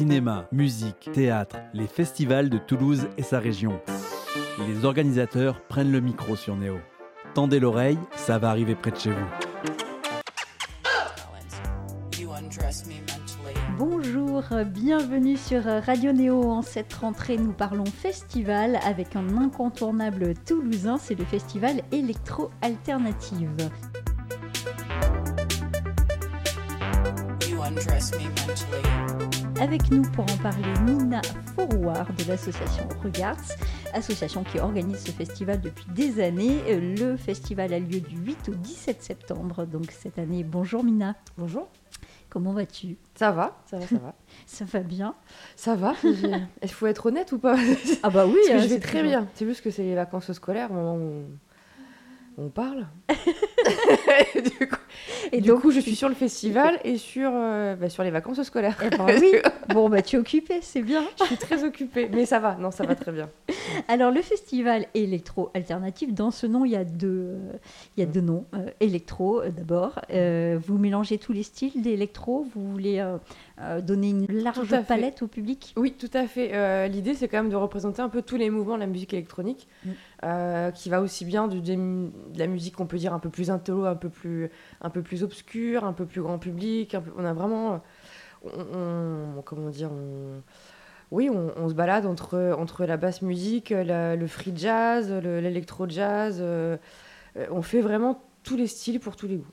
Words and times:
Cinéma, 0.00 0.48
musique, 0.50 1.10
théâtre, 1.12 1.56
les 1.74 1.86
festivals 1.86 2.48
de 2.48 2.56
Toulouse 2.56 3.08
et 3.18 3.22
sa 3.22 3.38
région. 3.38 3.82
Les 4.66 4.86
organisateurs 4.86 5.60
prennent 5.68 5.92
le 5.92 6.00
micro 6.00 6.36
sur 6.36 6.56
Néo. 6.56 6.78
Tendez 7.34 7.60
l'oreille, 7.60 7.98
ça 8.16 8.38
va 8.38 8.48
arriver 8.48 8.74
près 8.74 8.92
de 8.92 8.96
chez 8.96 9.10
vous. 9.10 9.26
Bonjour, 13.76 14.42
bienvenue 14.64 15.36
sur 15.36 15.64
Radio 15.64 16.12
Néo. 16.12 16.50
En 16.50 16.62
cette 16.62 16.94
rentrée, 16.94 17.36
nous 17.36 17.52
parlons 17.52 17.84
festival 17.84 18.80
avec 18.82 19.16
un 19.16 19.36
incontournable 19.36 20.32
toulousain, 20.46 20.96
c'est 20.96 21.14
le 21.14 21.26
festival 21.26 21.82
Electro 21.92 22.50
Alternative. 22.62 23.50
Avec 29.60 29.90
nous 29.90 30.02
pour 30.02 30.24
en 30.24 30.36
parler, 30.38 30.64
Nina 30.86 31.20
Forward 31.54 32.14
de 32.16 32.28
l'association 32.28 32.88
Regards, 33.04 33.36
association 33.92 34.42
qui 34.42 34.58
organise 34.58 34.98
ce 35.04 35.10
festival 35.10 35.60
depuis 35.60 35.84
des 35.94 36.22
années. 36.22 36.60
Le 36.78 37.16
festival 37.16 37.72
a 37.74 37.78
lieu 37.78 38.00
du 38.00 38.16
8 38.18 38.48
au 38.48 38.54
17 38.54 39.02
septembre, 39.02 39.66
donc 39.66 39.90
cette 39.90 40.18
année. 40.18 40.44
Bonjour 40.44 40.82
Mina. 40.82 41.14
Bonjour. 41.36 41.68
Comment 42.30 42.52
vas-tu? 42.52 42.96
Ça 43.16 43.32
va, 43.32 43.60
ça 43.66 43.76
va, 43.78 43.86
ça 43.86 43.96
va. 43.98 44.14
ça 44.46 44.64
va 44.64 44.80
bien? 44.80 45.14
Ça 45.56 45.74
va. 45.74 45.94
Est-ce 46.62 46.72
faut 46.72 46.86
être 46.86 47.06
honnête 47.06 47.32
ou 47.32 47.38
pas? 47.38 47.56
Ah 48.02 48.08
bah 48.10 48.24
oui, 48.26 48.36
Parce 48.46 48.48
que 48.48 48.52
hein, 48.54 48.62
je 48.62 48.68
vais 48.74 48.80
très 48.80 49.00
toujours- 49.00 49.10
bien. 49.10 49.28
C'est 49.34 49.46
juste 49.46 49.62
que 49.62 49.70
c'est 49.70 49.82
les 49.82 49.94
vacances 49.94 50.32
scolaires, 50.32 50.70
au 50.70 50.74
moment 50.74 50.94
où 50.94 51.00
on, 51.00 51.24
on 52.40 52.48
parle. 52.48 52.86
du 54.34 54.66
coup, 54.66 54.76
Et 55.30 55.40
du 55.40 55.48
donc, 55.48 55.60
coup, 55.60 55.70
je 55.70 55.80
suis 55.80 55.94
sur 55.94 56.08
le 56.08 56.14
festival 56.14 56.78
et 56.84 56.96
sur, 56.96 57.30
euh, 57.34 57.76
bah, 57.76 57.90
sur 57.90 58.02
les 58.02 58.10
vacances 58.10 58.42
scolaires. 58.42 58.78
Eh 58.82 58.88
ben 58.88 59.06
oui. 59.20 59.32
Bon 59.68 59.88
bah 59.88 60.00
tu 60.00 60.16
es 60.16 60.18
occupée, 60.18 60.60
c'est 60.62 60.80
bien. 60.82 61.04
je 61.20 61.24
suis 61.26 61.36
très 61.36 61.64
occupée, 61.64 62.08
mais 62.12 62.24
ça 62.24 62.38
va. 62.38 62.56
Non, 62.56 62.70
ça 62.70 62.84
va 62.84 62.94
très 62.94 63.12
bien. 63.12 63.28
Alors 63.88 64.10
le 64.10 64.22
festival 64.22 64.86
électro 64.94 65.50
alternatif, 65.54 66.14
dans 66.14 66.30
ce 66.30 66.46
nom 66.46 66.64
il 66.64 66.72
y 66.72 66.76
a 66.76 66.84
deux, 66.84 67.08
euh, 67.08 67.52
il 67.96 68.00
y 68.00 68.02
a 68.02 68.06
deux 68.06 68.22
noms. 68.22 68.46
Euh, 68.54 68.70
électro 68.80 69.42
euh, 69.42 69.50
d'abord. 69.50 70.00
Vous 70.10 70.78
mélangez 70.78 71.18
tous 71.18 71.32
les 71.32 71.42
styles 71.42 71.82
d'électro. 71.82 72.46
Vous 72.54 72.70
voulez 72.72 73.04
euh, 73.60 73.80
donner 73.80 74.10
une 74.10 74.26
large 74.42 74.64
fait. 74.64 74.82
palette 74.86 75.22
au 75.22 75.26
public? 75.26 75.72
Oui, 75.76 75.92
tout 75.92 76.10
à 76.14 76.26
fait. 76.26 76.50
Euh, 76.54 76.86
L'idée, 76.88 77.14
c'est 77.14 77.28
quand 77.28 77.38
même 77.38 77.50
de 77.50 77.56
représenter 77.56 78.00
un 78.02 78.08
peu 78.08 78.22
tous 78.22 78.36
les 78.36 78.50
mouvements 78.50 78.74
de 78.76 78.80
la 78.80 78.86
musique 78.86 79.12
électronique, 79.12 79.68
Mm. 79.84 79.88
euh, 80.24 80.70
qui 80.70 80.88
va 80.90 81.00
aussi 81.00 81.24
bien 81.24 81.48
du, 81.48 81.60
de 81.60 82.10
la 82.38 82.46
musique 82.46 82.76
qu'on 82.76 82.86
peut 82.86 82.98
dire 82.98 83.12
un 83.14 83.18
peu 83.18 83.30
plus 83.30 83.50
intello, 83.50 83.84
un 83.84 83.94
peu 83.96 84.08
plus, 84.08 84.50
un 84.80 84.90
peu 84.90 85.02
plus 85.02 85.22
obscure, 85.22 85.84
un 85.84 85.92
peu 85.92 86.06
plus 86.06 86.22
grand 86.22 86.38
public. 86.38 86.94
un 86.94 87.00
peu- 87.00 87.12
on 87.16 87.24
a 87.24 87.32
vraiment, 87.32 87.80
on, 88.44 88.48
on- 89.38 89.42
comment 89.42 89.68
dire, 89.70 89.90
on- 89.92 90.42
oui, 91.10 91.28
on, 91.28 91.52
on 91.56 91.68
se 91.68 91.74
balade 91.74 92.06
entre, 92.06 92.54
entre 92.58 92.84
la 92.86 92.96
basse 92.96 93.20
musique, 93.22 93.70
la- 93.70 94.14
le 94.16 94.26
free 94.26 94.52
jazz, 94.56 95.12
le- 95.12 95.40
l'électro 95.40 95.88
jazz. 95.88 96.42
on 97.50 97.62
fait 97.62 97.80
vraiment 97.80 98.22
tous 98.42 98.56
les 98.56 98.66
styles 98.66 99.00
pour 99.00 99.16
tous 99.16 99.26
les 99.28 99.36
goûts. 99.36 99.46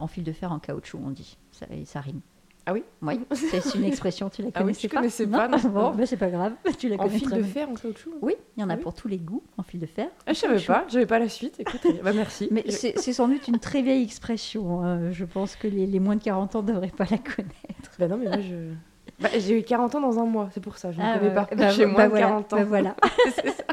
En 0.00 0.06
fil 0.06 0.24
de 0.24 0.32
fer 0.32 0.50
en 0.50 0.58
caoutchouc, 0.58 0.98
on 1.04 1.10
dit. 1.10 1.36
Ça, 1.52 1.66
ça 1.84 2.00
rime. 2.00 2.20
Ah 2.64 2.72
oui 2.72 2.84
Oui, 3.02 3.20
c'est 3.32 3.74
une 3.74 3.84
expression. 3.84 4.30
Tu 4.30 4.42
la 4.42 4.48
Ah 4.54 4.58
oui, 4.58 4.62
connaissais 4.66 4.82
je 4.82 4.88
pas 4.88 4.96
connaissais 4.98 5.26
pas, 5.26 5.48
non. 5.48 5.58
Bon, 5.70 5.90
ben, 5.90 6.06
c'est 6.06 6.16
pas 6.16 6.30
grave. 6.30 6.52
Tu 6.78 6.88
la 6.88 7.00
En 7.00 7.08
fil 7.08 7.28
de 7.28 7.42
fer, 7.42 7.68
en 7.68 7.74
caoutchouc. 7.74 8.12
Oui, 8.22 8.34
il 8.56 8.60
y 8.60 8.64
en 8.64 8.70
a 8.70 8.74
Ah 8.74 8.76
oui 8.76 8.82
pour 8.82 8.94
tous 8.94 9.08
les 9.08 9.18
goûts 9.18 9.42
en 9.58 9.62
fil 9.64 9.80
de 9.80 9.86
fer. 9.86 10.08
Ah, 10.26 10.32
je 10.32 10.38
savais 10.38 10.60
pas, 10.60 10.84
j'avais 10.88 11.06
pas 11.06 11.18
la 11.18 11.28
suite. 11.28 11.56
Écoute, 11.58 11.80
bah 12.04 12.12
merci. 12.12 12.48
Mais 12.52 12.62
Je- 12.66 12.92
c'est 12.96 13.12
sans 13.12 13.26
doute 13.28 13.48
une 13.48 13.58
très 13.58 13.82
vieille 13.82 14.04
expression. 14.04 14.82
hein. 14.82 15.10
Je 15.10 15.24
pense 15.24 15.56
que 15.56 15.66
les, 15.66 15.86
les 15.86 15.98
moins 16.00 16.14
de 16.16 16.22
40 16.22 16.54
ans 16.56 16.62
ne 16.62 16.68
devraient 16.68 16.88
pas 16.96 17.06
la 17.10 17.18
connaître. 17.18 17.90
Bah 17.98 18.06
non, 18.08 18.16
mais 18.16 18.28
moi, 18.28 18.40
je... 18.40 18.72
Bah, 19.20 19.28
j'ai 19.38 19.58
eu 19.58 19.62
40 19.62 19.94
ans 19.94 20.00
dans 20.00 20.18
un 20.18 20.24
mois, 20.26 20.48
c'est 20.52 20.60
pour 20.60 20.78
ça, 20.78 20.90
je 20.90 20.98
ne 20.98 21.04
Ah, 21.04 21.14
connais 21.18 21.28
ouais, 21.28 21.34
pas. 21.34 21.48
Bah, 21.54 21.68
j'ai 21.70 21.84
bah, 21.86 21.92
moins 21.92 22.04
de 22.06 22.10
voilà, 22.10 22.26
40 22.26 22.52
ans. 22.52 22.56
bah, 22.56 22.64
voilà. 22.64 22.96
C'est 23.34 23.50
ça. 23.50 23.64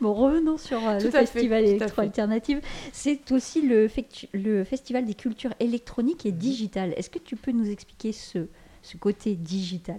Bon, 0.00 0.14
revenons 0.14 0.56
sur 0.56 0.86
euh, 0.88 0.98
le 0.98 1.10
festival 1.10 1.62
tout 1.64 1.68
à 1.70 1.74
électro 1.74 1.88
fait. 1.96 2.02
alternative. 2.02 2.60
C'est 2.92 3.30
aussi 3.32 3.62
le, 3.62 3.88
festival 4.64 5.04
des 5.04 5.14
cultures 5.14 5.52
électroniques 5.60 6.24
Mhm. 6.24 6.28
et 6.30 6.32
digitales. 6.32 6.94
Est-ce 6.96 7.10
que 7.10 7.18
tu 7.18 7.36
peux 7.36 7.50
nous 7.52 7.68
expliquer 7.68 8.12
ce, 8.12 8.46
ce 8.82 8.96
côté 8.96 9.34
digital? 9.34 9.98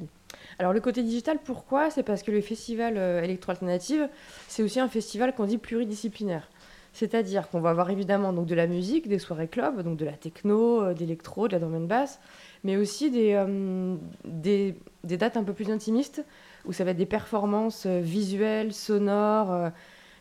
Alors, 0.58 0.74
le 0.74 0.80
côté 0.80 1.04
digital, 1.04 1.38
pourquoi? 1.44 1.90
C'est 1.92 2.04
parce 2.04 2.24
que 2.24 2.32
le 2.32 2.42
festival 2.42 2.96
euh, 2.98 3.22
électro-alternative, 3.22 4.10
c'est 4.48 4.64
aussi 4.64 4.80
un 4.80 4.88
festival 4.90 5.36
qu'on 5.36 5.46
dit 5.46 5.58
pluridisciplinaire. 5.58 6.50
C'est-à-dire 6.94 7.50
qu'on 7.50 7.60
va 7.60 7.70
avoir 7.70 7.90
évidemment 7.92 8.34
donc, 8.34 8.48
de 8.48 8.56
la 8.56 8.66
musique, 8.68 9.08
des 9.08 9.20
soirées 9.20 9.48
club, 9.48 9.82
donc 9.84 9.98
de 9.98 10.06
la 10.06 10.14
techno, 10.14 10.82
euh, 10.82 10.94
d'électro, 10.94 11.48
de 11.48 11.54
la 11.54 11.60
drum 11.60 11.76
and 11.76 11.82
bass, 11.82 12.20
mais 12.64 12.78
aussi 12.78 13.12
des, 13.12 13.34
euh, 13.34 13.96
des, 14.26 14.76
des 15.04 15.18
dates 15.18 15.38
un 15.38 15.44
peu 15.44 15.54
plus 15.54 15.70
intimistes, 15.72 16.24
où 16.66 16.74
ça 16.74 16.84
va 16.84 16.92
être 16.92 16.98
des 16.98 17.06
performances 17.06 17.86
euh, 17.86 18.00
visuelles, 18.00 18.74
sonores, 18.74 19.52
euh, 19.52 19.70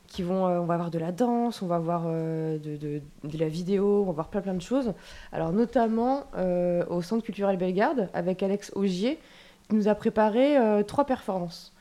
qui 0.06 0.22
vont, 0.22 0.46
on 0.46 0.64
va 0.64 0.74
avoir 0.74 0.90
de 0.90 0.98
la 0.98 1.12
danse, 1.12 1.60
on 1.60 1.66
va 1.66 1.76
avoir 1.76 2.04
de, 2.04 3.02
la 3.38 3.48
vidéo, 3.48 4.04
on 4.04 4.06
va 4.06 4.12
voir 4.12 4.28
plein 4.28 4.40
plein 4.40 4.54
de 4.54 4.62
choses. 4.62 4.94
Alors 5.32 5.52
notamment 5.52 6.24
au 6.88 7.02
Centre 7.02 7.22
culturel 7.22 7.58
Bellegarde, 7.58 8.08
avec 8.14 8.42
Alex 8.42 8.72
Augier, 8.74 9.18
qui 9.68 9.76
nous 9.76 9.86
a 9.86 9.94
préparé 9.94 10.56
trois 10.86 11.04
performances. 11.04 11.74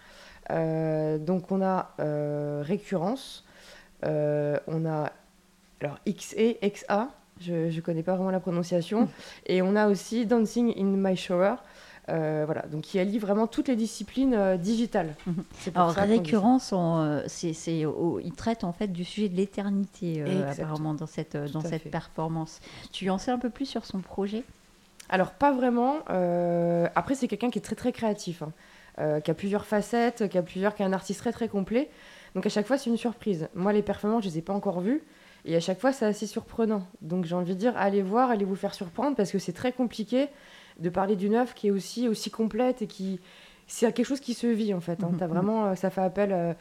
Donc 0.49 1.53
on 1.53 1.61
a 1.61 1.93
Récurrence, 2.63 3.45
on 4.03 4.85
a 4.85 5.13
alors 5.79 5.97
XE, 6.05 6.57
XA, 6.61 7.07
je 7.41 7.75
ne 7.75 7.81
connais 7.81 8.03
pas 8.03 8.15
vraiment 8.15 8.31
la 8.31 8.39
prononciation, 8.39 9.09
et 9.45 9.61
on 9.61 9.75
a 9.75 9.87
aussi 9.87 10.25
Dancing 10.25 10.73
in 10.77 10.85
My 10.97 11.15
Shower. 11.15 11.55
euh, 12.09 12.43
voilà, 12.45 12.61
donc 12.63 12.83
qui 12.83 12.99
allie 12.99 13.19
vraiment 13.19 13.47
toutes 13.47 13.67
les 13.67 13.75
disciplines 13.75 14.33
euh, 14.33 14.57
digitales. 14.57 15.15
Alors, 15.75 15.93
récurrence, 15.93 16.73
euh, 16.73 17.21
il 18.23 18.33
traite 18.33 18.63
en 18.63 18.71
fait 18.71 18.87
du 18.87 19.03
sujet 19.03 19.27
de 19.29 19.35
l'éternité, 19.35 20.23
euh, 20.25 20.49
apparemment, 20.49 20.93
dans 20.93 21.05
cette, 21.07 21.35
dans 21.35 21.59
à 21.59 21.63
cette 21.69 21.83
fait. 21.83 21.89
performance. 21.89 22.61
Tu 22.91 23.09
en 23.09 23.17
sais 23.17 23.31
un 23.31 23.39
peu 23.39 23.49
plus 23.49 23.65
sur 23.65 23.85
son 23.85 23.99
projet? 23.99 24.43
Alors, 25.09 25.31
pas 25.31 25.51
vraiment. 25.51 25.99
après, 26.95 27.15
c'est 27.15 27.27
quelqu'un 27.27 27.49
qui 27.49 27.59
est 27.59 27.61
très 27.61 27.75
très 27.75 27.91
créatif, 27.91 28.41
hein, 28.97 29.19
qui 29.21 29.31
a 29.31 29.33
plusieurs 29.33 29.65
facettes, 29.65 30.27
qui 30.29 30.37
a 30.37 30.41
plusieurs, 30.41 30.75
qui 30.75 30.83
est 30.83 30.85
un 30.85 30.93
artiste 30.93 31.19
très 31.19 31.31
très 31.31 31.47
complet. 31.47 31.89
Donc 32.35 32.45
à 32.45 32.49
chaque 32.49 32.67
fois, 32.67 32.77
c'est 32.77 32.89
une 32.89 32.97
surprise. 32.97 33.47
Moi, 33.55 33.73
les 33.73 33.81
performances, 33.81 34.23
je 34.23 34.29
les 34.29 34.37
ai 34.39 34.41
pas 34.41 34.53
encore 34.53 34.81
vues. 34.81 35.01
Et 35.47 35.55
à 35.55 35.59
chaque 35.59 35.79
fois, 35.79 35.91
c'est 35.93 36.05
assez 36.05 36.27
surprenant. 36.27 36.85
Donc 37.01 37.25
j'ai 37.25 37.33
envie 37.35 37.55
de 37.55 37.59
dire, 37.59 37.73
allez 37.77 38.01
voir, 38.03 38.29
allez 38.29 38.45
vous 38.45 38.55
faire 38.55 38.73
surprendre, 38.73 39.15
parce 39.15 39.31
que 39.31 39.39
c'est 39.39 39.53
très 39.53 39.71
compliqué 39.71 40.27
de 40.79 40.89
parler 40.89 41.15
d'une 41.15 41.33
œuvre 41.35 41.53
qui 41.55 41.67
est 41.67 41.71
aussi, 41.71 42.07
aussi 42.07 42.29
complète 42.29 42.81
et 42.81 42.87
qui... 42.87 43.19
C'est 43.65 43.91
quelque 43.93 44.05
chose 44.05 44.19
qui 44.21 44.33
se 44.33 44.47
vit, 44.47 44.73
en 44.73 44.79
fait. 44.79 45.03
hein. 45.03 45.09
Mhm, 45.11 45.17
T'as 45.17 45.27
vraiment, 45.27 45.65
euh, 45.65 45.75
ça 45.75 45.89
fait 45.89 46.01
appel 46.01 46.31
euh, 46.31 46.53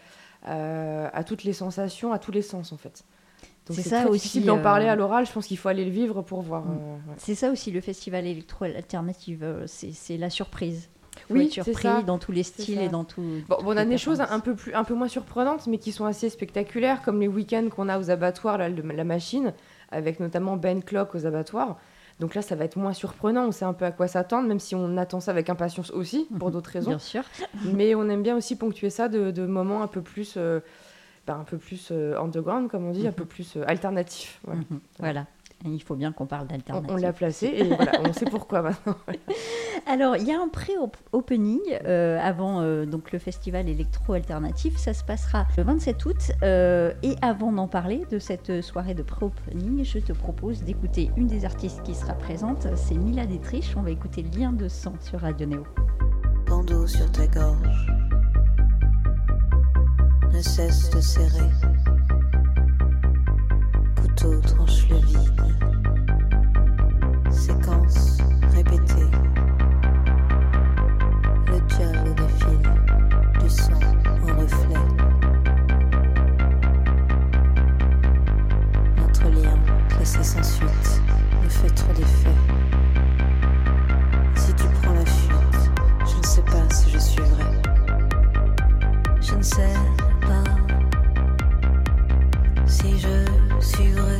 à, 0.45 1.17
à 1.17 1.25
toutes 1.25 1.45
les 1.45 1.53
sensations, 1.53 2.13
à 2.13 2.19
tous 2.19 2.33
les 2.33 2.43
sens, 2.43 2.73
en 2.73 2.77
fait. 2.77 3.05
Donc 3.67 3.77
C'est 3.77 3.83
ça 3.89 4.01
très 4.03 4.09
aussi, 4.11 4.21
difficile 4.23 4.45
d'en 4.47 4.59
euh, 4.59 4.63
parler 4.63 4.87
à 4.87 4.95
l'oral. 4.97 5.27
Je 5.27 5.33
pense 5.33 5.47
qu'il 5.47 5.59
faut 5.59 5.69
aller 5.69 5.85
le 5.85 5.91
vivre 5.91 6.23
pour 6.23 6.41
voir. 6.43 6.65
Mm. 6.65 6.71
euh, 6.71 6.95
ouais. 6.95 7.15
C'est 7.19 7.35
ça 7.35 7.51
aussi 7.51 7.71
le 7.71 7.81
festival 7.81 8.27
électro 8.27 8.65
alternative, 8.65 9.43
euh, 9.43 9.65
c'est, 9.67 9.93
c'est 9.93 10.17
la 10.17 10.31
surprise. 10.31 10.89
Oui, 11.31 11.51
c'est 11.53 11.73
ça. 11.75 12.03
dans 12.03 12.19
tous 12.19 12.33
les 12.33 12.43
styles 12.43 12.81
et 12.81 12.89
dans 12.89 13.05
tout. 13.05 13.23
Bon, 13.49 13.57
on 13.65 13.77
a 13.77 13.85
des 13.85 13.99
choses 13.99 14.21
un 14.21 14.41
peu, 14.41 14.55
plus, 14.55 14.75
un 14.75 14.85
peu 14.85 14.95
moins 14.95 15.09
surprenantes, 15.09 15.67
mais 15.67 15.79
qui 15.79 15.93
sont 15.93 16.05
assez 16.05 16.29
spectaculaires, 16.31 17.03
comme 17.03 17.21
les 17.21 17.29
week-ends 17.29 17.69
qu'on 17.75 17.89
a 17.89 17.99
aux 17.99 18.11
abattoirs, 18.11 18.59
là, 18.59 18.69
le- 18.69 18.83
la 18.83 19.05
machine, 19.05 19.53
avec 19.91 20.21
notamment 20.21 20.57
Ben 20.57 20.83
Clock 20.83 21.15
aux 21.15 21.27
abattoirs. 21.27 21.77
Donc 22.19 22.35
là, 22.35 22.41
ça 22.41 22.55
va 22.57 22.65
être 22.65 22.77
moins 22.77 22.95
surprenant, 22.95 23.45
on 23.47 23.53
sait 23.53 23.67
un 23.67 23.75
peu 23.75 23.85
à 23.85 23.91
quoi 23.91 24.09
s'attendre, 24.09 24.49
même 24.49 24.59
si 24.61 24.75
on 24.75 24.97
attend 24.97 25.21
ça 25.21 25.33
avec 25.33 25.51
impatience 25.51 25.91
aussi, 25.91 26.27
pour 26.39 26.51
d'autres 26.51 26.71
raisons. 26.71 26.91
Bien 26.91 26.99
sûr. 26.99 27.23
mais 27.75 27.95
on 27.95 28.09
aime 28.09 28.23
bien 28.23 28.37
aussi 28.37 28.57
ponctuer 28.57 28.89
ça 28.91 29.09
de, 29.09 29.31
de 29.31 29.45
moments 29.47 29.83
un 29.83 29.87
peu 29.87 30.01
plus, 30.01 30.35
euh, 30.39 30.61
ben, 31.27 31.35
un 31.41 31.45
peu 31.45 31.59
plus 31.59 31.89
euh, 31.93 32.19
underground, 32.19 32.71
comme 32.71 32.87
on 32.87 32.93
dit, 32.93 33.07
un 33.07 33.13
peu 33.13 33.27
plus 33.27 33.57
euh, 33.59 33.65
alternatifs. 33.67 34.41
Voilà. 34.45 34.61
Mhm. 34.71 34.81
Voilà. 34.99 35.27
Et 35.67 35.69
il 35.71 35.83
faut 35.83 35.95
bien 35.95 36.13
qu'on 36.13 36.27
parle 36.27 36.45
On, 36.45 36.53
d'alternative. 36.53 36.91
on 36.91 36.97
l'a 36.97 37.13
placé 37.13 37.47
et 37.47 37.65
voilà, 37.65 37.93
on 38.09 38.13
sait 38.13 38.27
pourquoi 38.27 38.63
maintenant. 38.63 38.97
Alors, 39.89 40.17
il 40.17 40.27
y 40.27 40.33
a 40.33 40.41
un 40.41 40.49
pré-opening 40.49 41.61
euh, 41.85 42.19
avant 42.21 42.61
euh, 42.61 42.87
donc 42.87 43.13
le 43.13 43.21
festival 43.21 43.69
électro-alternatif. 43.69 44.77
Ça 44.77 44.93
se 44.93 45.05
passera 45.05 45.47
le 45.57 45.63
27 45.63 46.05
août. 46.07 46.33
euh, 46.43 46.93
et 47.05 47.15
avant 47.23 47.53
d'en 47.53 47.69
parler 47.69 48.05
de 48.11 48.19
cette 48.19 48.63
soirée 48.63 48.95
de 48.95 49.05
pré-opening, 49.05 49.85
je 49.85 50.01
te 50.01 50.13
propose 50.13 50.65
d'écouter 50.65 51.13
une 51.17 51.29
des 51.29 51.45
artistes 51.45 51.85
qui 51.85 51.95
sera 51.95 52.15
présente. 52.15 52.67
C'est 52.75 52.97
Mila 52.97 53.27
Détriche. 53.27 53.77
On 53.77 53.83
va 53.83 53.91
écouter 53.91 54.25
Lien 54.37 54.53
de 54.53 54.67
sang 54.67 54.95
sur 55.01 55.21
Radio 55.21 55.47
Néo. 55.47 55.65
bandeau 56.49 56.87
sur 56.89 57.11
ta 57.13 57.29
gorge 57.29 57.87
ne 60.33 60.43
cesse 60.43 60.91
de 60.91 61.01
serrer. 61.01 61.51
Couteau 64.01 64.41
tranche 64.41 64.89
le 64.91 64.97
vide. 64.97 65.43
Séquence 67.31 68.19
répétée. 68.55 68.96
Ensuite, 80.39 80.69
suite 80.85 81.43
me 81.43 81.49
fait 81.49 81.71
trop 81.71 81.93
d'effet. 81.95 82.29
Si 84.35 84.55
tu 84.55 84.65
prends 84.83 84.93
la 84.93 85.07
fuite, 85.07 85.71
je 86.07 86.17
ne 86.17 86.23
sais 86.25 86.43
pas 86.43 86.75
si 86.75 86.91
je 86.91 86.99
suivrai. 86.99 87.45
Je 89.21 89.35
ne 89.35 89.43
sais 89.43 89.75
pas 90.21 90.45
si 92.67 92.99
je 92.99 93.25
suivrai. 93.61 94.19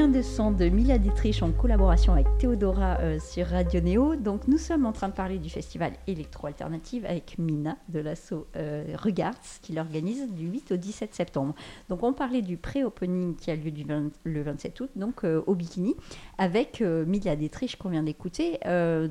De 0.00 0.22
sang 0.22 0.50
de 0.50 0.64
Mila 0.70 0.96
Dietrich 0.96 1.42
en 1.42 1.52
collaboration 1.52 2.14
avec 2.14 2.26
Théodora 2.38 2.96
euh, 3.00 3.18
sur 3.20 3.46
Radio 3.48 3.82
Néo. 3.82 4.16
Donc 4.16 4.48
nous 4.48 4.56
sommes 4.56 4.86
en 4.86 4.92
train 4.92 5.08
de 5.08 5.12
parler 5.12 5.38
du 5.38 5.50
festival 5.50 5.92
électro-alternative 6.06 7.04
avec 7.04 7.36
Mina 7.38 7.76
de 7.90 8.00
l'asso 8.00 8.46
euh, 8.56 8.96
Regards 8.96 9.34
qui 9.60 9.74
l'organise 9.74 10.26
du 10.32 10.48
8 10.48 10.72
au 10.72 10.76
17 10.78 11.14
septembre. 11.14 11.54
Donc 11.90 12.02
on 12.02 12.14
parlait 12.14 12.40
du 12.40 12.56
pré-opening 12.56 13.36
qui 13.36 13.50
a 13.50 13.56
lieu 13.56 13.70
du 13.70 13.84
20 13.84 14.10
le 14.24 14.42
27 14.42 14.80
août 14.80 14.90
donc 14.96 15.22
euh, 15.24 15.42
au 15.46 15.54
Bikini 15.54 15.94
avec 16.38 16.80
Mila 16.80 17.36
Dietrich 17.36 17.76
qu'on 17.76 17.90
vient 17.90 18.02
d'écouter. 18.02 18.58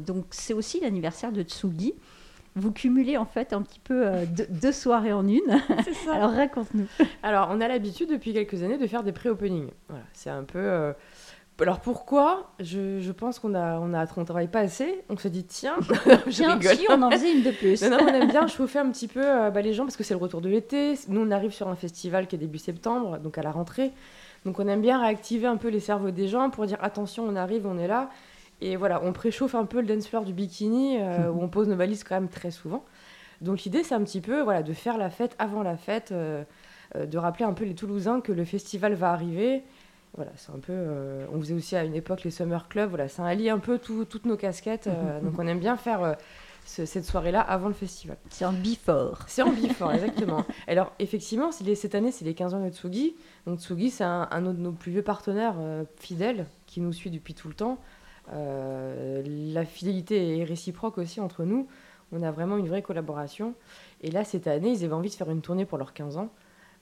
Donc 0.06 0.26
c'est 0.32 0.54
aussi 0.54 0.80
l'anniversaire 0.80 1.32
de 1.32 1.44
Tsugi. 1.44 1.94
Vous 2.60 2.72
cumulez 2.72 3.18
en 3.18 3.26
fait 3.26 3.54
un 3.54 3.62
petit 3.62 3.80
peu 3.80 4.06
euh, 4.08 4.26
deux, 4.26 4.48
deux 4.50 4.72
soirées 4.72 5.14
en 5.14 5.28
une. 5.28 5.40
Ça. 6.06 6.14
Alors 6.16 6.32
raconte-nous. 6.32 6.86
Alors, 7.24 7.50
on 7.52 7.62
a 7.62 7.68
l'habitude 7.68 8.10
depuis 8.10 8.34
quelques 8.34 8.62
années 8.64 8.78
de 8.78 8.88
faire 8.88 9.04
des 9.04 9.12
pré-openings. 9.12 9.70
Voilà, 9.88 10.04
c'est 10.14 10.30
un 10.30 10.44
peu. 10.44 10.60
euh, 10.60 10.94
Alors 11.62 11.80
pourquoi? 11.80 12.52
Je, 12.60 13.00
je 13.00 13.12
pense 13.12 13.40
qu'on 13.40 13.54
a, 13.56 13.80
on 13.80 13.94
a, 13.94 14.06
on 14.18 14.24
travaille 14.26 14.48
pas 14.48 14.60
assez. 14.62 15.04
On 15.10 15.18
se 15.18 15.28
dit 15.28 15.44
tiens, 15.46 15.76
je 16.28 16.32
Tiens, 16.32 16.56
rigole. 16.56 16.76
si 16.76 16.86
on 16.90 17.02
en 17.02 17.12
faisait 17.12 17.34
une 17.34 17.44
de 17.44 17.52
plus. 17.52 17.82
Non, 17.84 17.92
non, 17.92 17.98
on 18.04 18.08
aime 18.08 18.30
bien 18.30 18.48
chauffer 18.48 18.80
un 18.80 18.90
petit 18.92 19.08
peu 19.08 19.22
euh, 19.24 19.50
bah, 19.50 19.62
les 19.62 19.74
gens 19.74 19.84
parce 19.84 19.98
que 19.98 20.04
c'est 20.04 20.14
le 20.14 20.20
retour 20.20 20.42
de 20.42 20.50
l'été. 20.50 20.96
Nous, 21.08 21.22
on 21.22 21.32
arrive 21.32 21.52
sur 21.52 21.68
un 21.68 21.76
festival 21.76 22.28
qui 22.28 22.36
est 22.36 22.40
début 22.40 22.58
septembre, 22.60 23.18
donc 23.20 23.38
à 23.38 23.42
la 23.42 23.52
rentrée. 23.52 23.92
Donc, 24.46 24.58
on 24.60 24.68
aime 24.70 24.82
bien 24.82 25.02
réactiver 25.02 25.48
un 25.48 25.58
peu 25.58 25.68
les 25.68 25.82
cerveaux 25.82 26.12
des 26.12 26.30
gens 26.30 26.50
pour 26.50 26.66
dire 26.66 26.78
attention, 26.82 27.26
on 27.28 27.36
arrive, 27.36 27.68
on 27.68 27.78
est 27.78 27.88
là. 27.88 28.10
Et 28.62 28.76
voilà, 28.76 29.02
on 29.04 29.14
préchauffe 29.14 29.56
un 29.56 29.66
peu 29.66 29.80
le 29.82 29.88
dance 29.88 30.08
floor 30.08 30.24
du 30.26 30.34
bikini 30.34 30.98
euh, 31.00 31.30
où 31.32 31.42
on 31.42 31.48
pose 31.50 31.68
nos 31.68 31.76
valises 31.76 32.04
quand 32.04 32.16
même 32.16 32.30
très 32.30 32.52
souvent. 32.52 32.84
Donc, 33.42 33.64
l'idée, 33.64 33.84
c'est 33.84 33.96
un 33.96 34.04
petit 34.04 34.20
peu 34.22 34.42
voilà, 34.42 34.64
de 34.64 34.74
faire 34.74 34.98
la 34.98 35.10
fête 35.10 35.36
avant 35.40 35.64
la 35.64 35.78
fête, 35.78 36.12
euh, 36.12 36.44
euh, 36.96 37.06
de 37.06 37.18
rappeler 37.18 37.46
un 37.46 37.54
peu 37.54 37.64
les 37.64 37.74
Toulousains 37.76 38.20
que 38.20 38.32
le 38.34 38.44
festival 38.44 38.94
va 38.96 39.12
arriver. 39.12 39.64
Voilà, 40.16 40.32
c'est 40.36 40.52
un 40.52 40.60
peu. 40.60 40.74
on 41.32 41.40
faisait 41.40 41.54
aussi 41.54 41.76
à 41.76 41.84
une 41.84 41.94
époque 41.96 42.24
les 42.24 42.32
summer 42.32 42.68
clubs. 42.68 42.90
Voilà, 42.90 43.08
ça 43.08 43.24
allie 43.26 43.50
un 43.50 43.60
peu 43.60 43.78
tout- 43.78 44.06
toutes 44.06 44.26
nos 44.26 44.36
casquettes. 44.38 44.90
donc, 45.24 45.34
on 45.38 45.48
aime 45.48 45.60
bien 45.60 45.78
faire 45.78 46.18
ce- 46.66 46.86
cette 46.86 47.06
soirée-là 47.06 47.40
avant 47.40 47.68
le 47.68 47.74
festival. 47.76 48.18
C'est 48.30 48.44
un 48.44 48.52
before. 48.52 49.20
C'est 49.28 49.44
en 49.44 49.52
before, 49.52 49.92
exactement. 49.94 50.44
Alors, 50.68 50.92
effectivement, 51.00 51.52
les- 51.64 51.76
cette 51.76 51.94
année, 51.96 52.12
c'est 52.12 52.26
les 52.26 52.34
15 52.34 52.56
ans 52.56 52.66
de 52.66 52.72
Tsugi. 52.72 53.16
Donc, 53.46 53.60
Tsugi, 53.60 53.92
c'est 53.92 54.04
un, 54.04 54.28
de 54.42 54.52
nos 54.52 54.72
plus 54.72 54.92
vieux 54.92 55.04
partenaires 55.04 55.56
euh, 55.60 55.84
fidèles 56.00 56.48
qui 56.66 56.82
nous 56.82 56.92
suit 56.92 57.12
depuis 57.12 57.36
tout 57.36 57.48
le 57.48 57.54
temps. 57.54 57.78
Euh, 58.34 59.24
la 59.54 59.66
fidélité 59.66 60.40
est 60.40 60.44
réciproque 60.44 60.98
aussi 60.98 61.20
entre 61.20 61.44
nous. 61.44 61.68
On 62.12 62.24
a 62.24 62.32
vraiment 62.32 62.58
une 62.58 62.68
vraie 62.68 62.82
collaboration. 62.82 63.54
Et 64.02 64.12
là, 64.12 64.24
cette 64.24 64.48
année, 64.48 64.72
ils 64.72 64.84
avaient 64.84 64.94
envie 64.94 65.10
de 65.10 65.16
faire 65.16 65.30
une 65.30 65.42
tournée 65.42 65.66
pour 65.66 65.78
leurs 65.78 65.94
15 65.94 66.18
ans. 66.18 66.30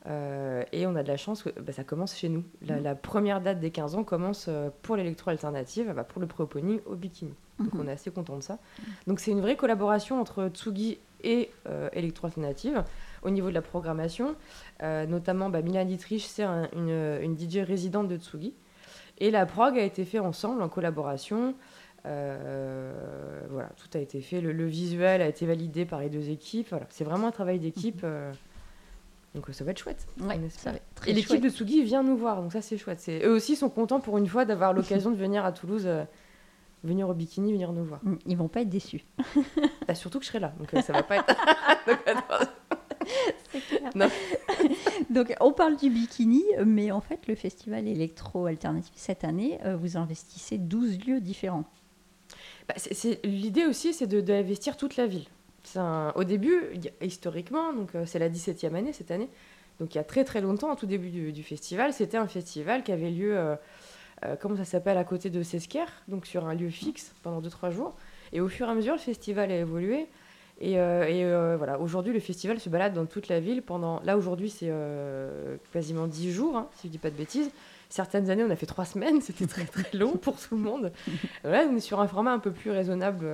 Euh, 0.06 0.64
et 0.72 0.88
on 0.88 0.96
a 0.96 1.04
de 1.04 1.08
la 1.08 1.18
chance 1.18 1.44
que 1.44 1.50
bah, 1.60 1.74
ça 1.74 1.84
commence 1.84 2.16
chez 2.16 2.30
nous. 2.30 2.44
La, 2.66 2.80
la 2.80 2.96
première 2.96 3.42
date 3.42 3.60
des 3.60 3.72
15 3.72 3.96
ans 3.96 4.04
commence 4.06 4.46
euh, 4.48 4.70
pour 4.84 4.96
l'électro-alternative, 4.96 5.92
bah, 5.94 6.06
pour 6.06 6.22
le 6.22 6.28
pré-opening 6.28 6.80
au 6.86 6.96
bikini. 6.96 7.34
Donc 7.60 7.74
Mhm. 7.74 7.82
on 7.82 7.88
est 7.88 7.92
assez 7.92 8.12
content 8.12 8.38
de 8.38 8.44
ça. 8.44 8.60
Donc 9.08 9.20
c'est 9.20 9.32
une 9.32 9.42
vraie 9.42 9.58
collaboration 9.58 10.22
entre 10.22 10.48
Tsugi 10.50 11.00
et 11.24 11.50
euh, 11.68 11.90
Electro-Alternative 11.92 12.84
au 13.24 13.32
niveau 13.32 13.50
de 13.50 13.54
la 13.56 13.64
programmation. 13.64 14.36
Notamment, 14.82 15.50
bah, 15.50 15.62
Mila 15.62 15.84
Dietrich, 15.84 16.26
c'est 16.28 16.44
un- 16.44 16.70
une, 16.74 16.92
une 17.22 17.36
DJ 17.38 17.58
résidente 17.66 18.08
de 18.08 18.16
Tsugi. 18.18 18.54
Et 19.20 19.32
la 19.32 19.46
prog 19.46 19.78
a 19.78 19.84
été 19.84 20.06
fait 20.06 20.20
ensemble, 20.20 20.62
en 20.62 20.70
collaboration. 20.70 21.56
Euh, 22.06 23.42
voilà, 23.50 23.70
tout 23.78 23.90
a 23.98 24.02
été 24.02 24.22
fait. 24.22 24.42
Le, 24.42 24.52
le 24.52 24.66
visuel 24.66 25.22
a 25.22 25.28
été 25.28 25.46
validé 25.46 25.86
par 25.86 26.00
les 26.00 26.10
deux 26.10 26.30
équipes. 26.30 26.68
Voilà, 26.70 26.86
c'est 26.90 27.04
vraiment 27.04 27.28
un 27.28 27.32
travail 27.32 27.60
d'équipe. 27.60 28.02
euh, 28.04 28.32
donc 29.36 29.46
ça 29.52 29.64
va 29.64 29.72
être 29.72 29.80
chouette. 29.80 30.08
Ouais, 30.22 30.40
ça 30.50 30.72
va 30.72 30.78
être 30.78 30.86
très 30.96 31.12
Et 31.12 31.14
l'équipe 31.14 31.42
de 31.42 31.50
Tsugi 31.50 31.84
vient 31.84 32.04
nous 32.04 32.18
voir, 32.18 32.42
donc 32.42 32.54
ça 32.54 32.62
c'est 32.62 32.78
chouette. 32.78 33.00
C'est- 33.00 33.24
Eux 33.26 33.32
aussi 33.32 33.56
sont 33.56 33.70
contents 33.70 34.00
pour 34.00 34.18
une 34.18 34.28
fois 34.28 34.46
d'avoir 34.46 34.74
l'occasion 34.74 35.12
de 35.12 35.16
venir 35.18 35.44
à 35.46 35.52
Toulouse, 35.52 35.84
euh, 35.86 36.06
venir 36.84 37.10
au 37.10 37.14
bikini, 37.14 37.52
venir 37.52 37.72
nous 37.74 37.84
voir. 37.84 38.00
Mm, 38.04 38.16
Ils 38.26 38.38
vont 38.38 38.48
pas 38.48 38.62
être 38.62 38.70
déçus. 38.70 39.04
Bah, 39.88 39.96
surtout 39.96 40.20
que 40.20 40.26
je 40.26 40.30
serai 40.30 40.40
là, 40.40 40.54
donc 40.58 40.70
ça 40.84 40.94
va 40.94 41.04
pas 41.04 41.18
être. 41.18 41.26
Donc, 41.88 42.00
Non. 43.96 44.08
Donc 45.10 45.34
on 45.40 45.52
parle 45.54 45.78
du 45.78 45.90
bikini, 45.90 46.44
mais 46.66 46.92
en 46.92 47.02
fait 47.02 47.28
le 47.28 47.36
festival 47.36 47.88
électro-alternatif 47.88 48.94
cette 48.96 49.24
année, 49.24 49.60
euh, 49.66 49.76
vous 49.76 49.98
investissez 49.98 50.58
12 50.58 51.06
lieux 51.06 51.20
différents. 51.22 51.66
Bah, 52.68 52.76
L'idée 53.24 53.66
aussi, 53.66 53.94
c'est 53.94 54.08
de- 54.08 54.22
d'investir 54.22 54.76
toute 54.78 54.98
la 54.98 55.08
ville. 55.08 55.26
Un- 55.76 56.12
Au 56.16 56.24
début, 56.24 56.62
historiquement, 57.02 57.74
donc 57.74 57.96
euh, 57.96 58.06
c'est 58.06 58.20
la 58.20 58.30
17e 58.30 58.76
année 58.76 58.94
cette 58.94 59.12
année, 59.12 59.30
donc 59.80 59.94
il 59.96 59.98
y 59.98 60.02
a 60.02 60.04
très 60.04 60.24
très 60.24 60.42
longtemps, 60.42 60.72
au 60.72 60.76
tout 60.76 60.86
début 60.86 61.10
du, 61.10 61.32
du 61.34 61.44
festival, 61.44 61.94
c'était 61.94 62.18
un 62.18 62.28
festival 62.28 62.84
qui 62.84 62.92
avait 62.92 63.12
lieu, 63.12 63.38
euh, 63.38 63.56
euh, 64.26 64.36
comment 64.40 64.56
ça 64.56 64.66
s'appelle, 64.66 64.98
à 64.98 65.04
côté 65.04 65.30
de 65.30 65.44
Sesquer, 65.44 65.86
donc 66.08 66.26
sur 66.26 66.46
un 66.46 66.56
lieu 66.56 66.70
fixe 66.70 67.14
pendant 67.24 67.42
2-3 67.42 67.72
jours. 67.72 67.96
Et 68.34 68.42
au 68.42 68.48
fur 68.50 68.68
et 68.68 68.72
à 68.72 68.76
mesure, 68.76 68.94
le 68.94 69.00
festival 69.00 69.52
a 69.52 69.58
évolué. 69.58 70.08
Et, 70.60 70.80
euh, 70.80 71.06
et, 71.08 71.24
euh, 71.24 71.56
voilà, 71.56 71.80
aujourd'hui, 71.80 72.14
le 72.14 72.20
festival 72.20 72.60
se 72.60 72.70
balade 72.70 72.94
dans 72.94 73.06
toute 73.06 73.28
la 73.28 73.40
ville 73.40 73.62
pendant. 73.62 74.00
Là, 74.04 74.18
aujourd'hui, 74.18 74.50
c'est 74.50 74.70
euh, 74.70 75.58
quasiment 75.72 76.08
10 76.08 76.32
jours, 76.32 76.58
hein, 76.58 76.68
si 76.76 76.88
je 76.88 76.92
dis 76.92 76.98
pas 76.98 77.12
de 77.12 77.16
bêtises. 77.16 77.52
Certaines 77.90 78.30
années, 78.30 78.44
on 78.44 78.50
a 78.50 78.56
fait 78.56 78.66
3 78.66 78.86
semaines, 78.94 79.22
c'était 79.22 79.46
très 79.46 79.66
très 79.66 79.96
long 79.98 80.18
pour 80.18 80.38
tout 80.38 80.56
le 80.56 80.62
monde. 80.62 80.92
Là, 81.44 81.66
on 81.72 81.76
est 81.76 81.80
sur 81.80 82.00
un 82.00 82.08
format 82.08 82.32
un 82.34 82.40
peu 82.40 82.52
plus 82.52 82.72
raisonnable 82.72 83.28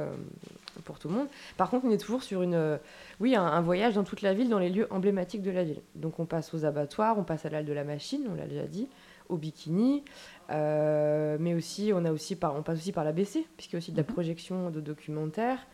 pour 0.83 0.99
tout 0.99 1.07
le 1.07 1.15
monde. 1.15 1.27
Par 1.55 1.69
contre, 1.69 1.85
on 1.85 1.91
est 1.91 1.97
toujours 1.97 2.23
sur 2.23 2.41
une, 2.41 2.77
oui, 3.21 3.35
un, 3.35 3.43
un 3.45 3.61
voyage 3.61 3.93
dans 3.95 4.03
toute 4.03 4.21
la 4.21 4.33
ville, 4.33 4.49
dans 4.49 4.59
les 4.59 4.69
lieux 4.69 4.87
emblématiques 4.91 5.43
de 5.43 5.51
la 5.51 5.63
ville. 5.63 5.81
Donc 5.95 6.19
on 6.19 6.25
passe 6.25 6.53
aux 6.53 6.65
abattoirs, 6.65 7.17
on 7.17 7.23
passe 7.23 7.45
à 7.45 7.49
l'halle 7.49 7.65
de 7.65 7.73
la 7.73 7.83
machine, 7.85 8.27
on 8.29 8.35
l'a 8.35 8.47
déjà 8.47 8.67
dit, 8.67 8.89
au 9.29 9.37
bikini, 9.37 10.03
mais 10.49 11.53
aussi 11.55 11.91
on 11.95 12.03
a 12.05 12.11
aussi 12.11 12.35
par, 12.35 12.55
on 12.55 12.63
passe 12.63 12.79
aussi 12.79 12.91
par 12.91 13.05
l'ABC, 13.05 13.45
puisqu'il 13.57 13.73
y 13.73 13.77
a 13.77 13.79
aussi 13.79 13.91
de 13.91 13.97
la 13.97 14.03
Mhm. 14.03 14.13
projection 14.13 14.69
de 14.71 14.81
documentaires. 14.81 15.65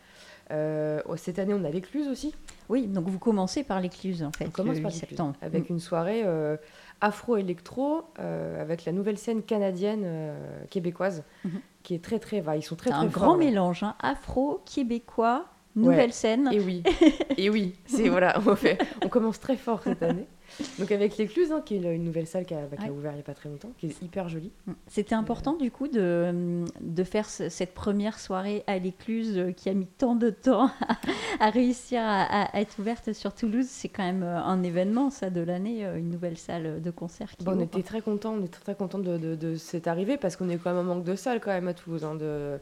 Euh, 0.50 1.00
oh, 1.08 1.16
cette 1.16 1.38
année, 1.38 1.54
on 1.54 1.64
a 1.64 1.70
l'écluse 1.70 2.08
aussi. 2.08 2.34
Oui, 2.68 2.86
donc 2.86 3.06
vous 3.08 3.18
commencez 3.18 3.62
par 3.62 3.80
l'écluse 3.80 4.22
en 4.22 4.32
fait, 4.32 4.46
On 4.46 4.50
commence 4.50 4.80
par 4.80 4.90
8 4.90 4.94
l'écluse, 4.94 5.08
septembre. 5.10 5.34
avec 5.42 5.70
une 5.70 5.80
soirée 5.80 6.22
euh, 6.24 6.56
afro-électro 7.00 8.02
euh, 8.18 8.60
avec 8.60 8.84
la 8.84 8.92
nouvelle 8.92 9.18
scène 9.18 9.42
canadienne 9.42 10.06
québécoise 10.70 11.22
Mhm. 11.44 11.60
qui 11.82 11.94
est 11.94 12.04
très 12.04 12.18
très 12.18 12.40
va 12.40 12.56
ils 12.56 12.62
sont 12.62 12.76
très 12.76 12.90
très 12.90 12.98
un 12.98 13.08
forts, 13.10 13.22
grand 13.22 13.32
là. 13.36 13.44
mélange, 13.44 13.82
hein, 13.82 13.94
afro, 14.00 14.60
québécois, 14.66 15.46
nouvelle 15.76 16.12
scène. 16.12 16.48
et 16.52 16.60
oui 16.60 16.82
et 17.36 17.48
oui 17.50 17.74
c'est 17.86 18.08
voilà 18.08 18.38
on 18.46 18.54
fait 18.56 18.78
on 19.04 19.08
commence 19.08 19.40
très 19.40 19.56
fort 19.56 19.82
cette 19.82 20.02
année 20.02 20.26
donc 20.78 20.90
avec 20.92 21.16
l'écluse 21.16 21.52
hein, 21.52 21.62
qui 21.64 21.76
est 21.76 21.94
une 21.94 22.04
nouvelle 22.04 22.26
salle 22.26 22.44
qui 22.44 22.54
a, 22.54 22.58
qui 22.66 22.82
a 22.82 22.84
Ouais. 22.86 22.90
ouvert 22.90 23.12
il 23.12 23.16
n'y 23.16 23.20
a 23.20 23.24
pas 23.24 23.34
très 23.34 23.48
longtemps 23.48 23.70
qui 23.78 23.86
est 23.86 24.02
hyper 24.02 24.28
jolie 24.28 24.50
Mm. 24.66 24.72
C'était 24.88 25.14
important 25.14 25.56
du 25.56 25.70
coup 25.70 25.88
de, 25.88 26.64
de 26.80 27.04
faire 27.04 27.28
ce- 27.28 27.48
cette 27.48 27.72
première 27.74 28.18
soirée 28.18 28.62
à 28.66 28.78
l'écluse 28.78 29.36
euh, 29.38 29.52
qui 29.52 29.68
a 29.68 29.74
mis 29.74 29.86
tant 29.86 30.14
de 30.14 30.30
temps 30.30 30.66
à, 30.66 30.96
à 31.46 31.50
réussir 31.50 32.00
à, 32.02 32.22
à- 32.22 32.56
à 32.56 32.60
être 32.60 32.78
ouverte 32.78 33.12
sur 33.12 33.34
Toulouse. 33.34 33.66
C'est 33.68 33.88
quand 33.88 34.02
même 34.04 34.22
euh, 34.22 34.38
un 34.42 34.62
événement 34.62 35.10
ça 35.10 35.30
de 35.30 35.40
l'année, 35.40 35.84
euh, 35.86 35.96
une 35.98 36.10
nouvelle 36.10 36.36
salle 36.38 36.82
de 36.82 36.90
concert 36.90 37.30
qui 37.36 37.44
Bon, 37.44 37.56
on 37.56 37.60
était 37.60 37.82
très 37.82 38.00
contents 38.00 38.34
on 38.34 38.40
était 38.40 38.48
très, 38.48 38.62
très 38.62 38.74
contents 38.74 38.98
de, 38.98 39.16
de, 39.18 39.34
de 39.34 39.56
cette 39.56 39.86
arrivée 39.86 40.16
parce 40.16 40.36
qu'on 40.36 40.48
est 40.48 40.56
quand 40.56 40.74
même 40.74 40.88
en 40.88 40.94
manque 40.94 41.04
de 41.04 41.14
salles 41.14 41.40
quand 41.40 41.50
même 41.52 41.68
à 41.68 41.74
Toulouse 41.74 42.04
hein, 42.04 42.14
de 42.14 42.58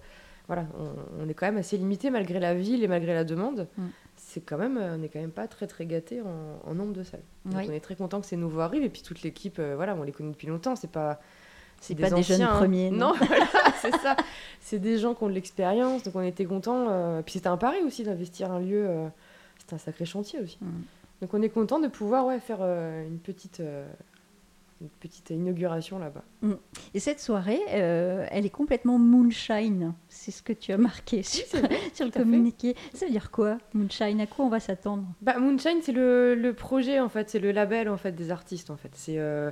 voilà 0.47 0.67
on, 0.79 1.25
on 1.25 1.29
est 1.29 1.35
quand 1.35 1.47
même 1.47 1.59
assez 1.59 1.77
limité 1.77 2.11
malgré 2.11 2.39
la 2.41 2.55
ville 2.55 2.83
et 2.83 2.89
malgré 2.89 3.15
la 3.15 3.25
demande 3.25 3.67
Mm. 3.77 3.83
C'est 4.21 4.41
quand 4.41 4.59
même 4.59 4.77
euh, 4.77 4.95
on 4.95 4.99
n'est 4.99 5.09
quand 5.09 5.21
même 5.21 5.31
pas 5.31 5.47
très 5.49 5.67
très 5.67 5.87
gâté 5.87 6.21
en, 6.21 6.71
en 6.71 6.75
nombre 6.75 6.93
de 6.93 7.03
salles 7.05 7.23
Donc 7.47 7.61
Oui. 7.61 7.67
on 7.71 7.73
est 7.73 7.81
très 7.81 7.97
content 7.97 8.21
que 8.21 8.27
ces 8.27 8.37
nouveaux 8.37 8.61
arrivent 8.61 8.83
et 8.83 8.89
puis 8.91 9.03
toute 9.03 9.23
l'équipe 9.23 9.59
euh, 9.59 9.75
voilà 9.77 9.95
on 9.95 10.03
les 10.03 10.13
connaît 10.13 10.33
depuis 10.33 10.47
longtemps 10.49 10.77
c'est 10.77 10.91
pas 10.91 11.21
C'est 11.81 11.95
pas 11.95 12.11
des 12.11 12.23
jeunes 12.23 12.43
anciens, 12.43 12.53
hein. 12.53 12.57
premiers, 12.59 12.91
non. 12.91 13.09
non, 13.09 13.13
voilà, 13.27 13.47
c'est 13.81 13.97
ça 13.99 14.17
c'est 14.61 14.79
des 14.79 14.99
gens 14.99 15.15
qui 15.15 15.23
ont 15.25 15.29
de 15.29 15.33
l'expérience 15.35 16.03
donc 16.03 16.17
on 16.17 16.23
était 16.23 16.45
contents 16.45 16.87
euh, 16.91 17.23
puis 17.23 17.35
c'était 17.35 17.49
un 17.49 17.57
pari 17.57 17.79
aussi 17.87 18.03
d'investir 18.03 18.51
un 18.51 18.59
lieu 18.61 18.87
euh, 18.89 19.09
c'était 19.59 19.75
un 19.75 19.79
sacré 19.79 20.05
chantier 20.05 20.41
aussi 20.41 20.59
Mm. 20.61 20.67
donc 21.23 21.35
on 21.35 21.41
est 21.43 21.49
content 21.49 21.79
de 21.79 21.89
pouvoir 21.89 22.27
ouais, 22.27 22.41
faire 22.41 22.61
une 22.63 23.19
petite 23.19 23.63
une 24.81 24.89
petite 24.89 25.31
inauguration 25.31 25.99
là-bas 25.99 26.23
Et 26.95 27.01
cette 27.01 27.21
soirée, 27.21 27.61
euh, 27.71 28.27
elle 28.31 28.47
est 28.47 28.51
complètement 28.51 28.99
moonshine. 28.99 29.95
C'est 30.09 30.31
ce 30.31 30.43
que 30.43 30.53
tu 30.53 30.73
as 30.73 30.79
marqué 30.79 31.23
sur, 31.23 31.45
c'est 31.47 31.61
vrai, 31.61 31.79
sur 31.95 32.05
le 32.07 32.13
fait. 32.13 32.21
communiqué. 32.21 32.77
Ça 32.95 33.07
veut 33.07 33.13
dire 33.13 33.31
quoi, 33.31 33.59
moonshine? 33.75 34.21
À 34.21 34.27
quoi 34.27 34.45
on 34.45 34.49
va 34.49 34.61
s'attendre? 34.61 35.05
Bah, 35.21 35.39
Moonshine, 35.39 35.81
c'est 35.83 35.93
le, 35.93 36.35
le 36.35 36.53
projet, 36.53 37.01
en 37.01 37.09
fait, 37.09 37.29
c'est 37.31 37.41
le 37.41 37.51
label 37.53 37.89
en 37.89 37.97
fait, 37.97 38.13
des 38.13 38.31
artistes. 38.31 38.71
En 38.71 38.77
fait. 38.77 38.91
C'est, 38.95 39.19
euh, 39.19 39.51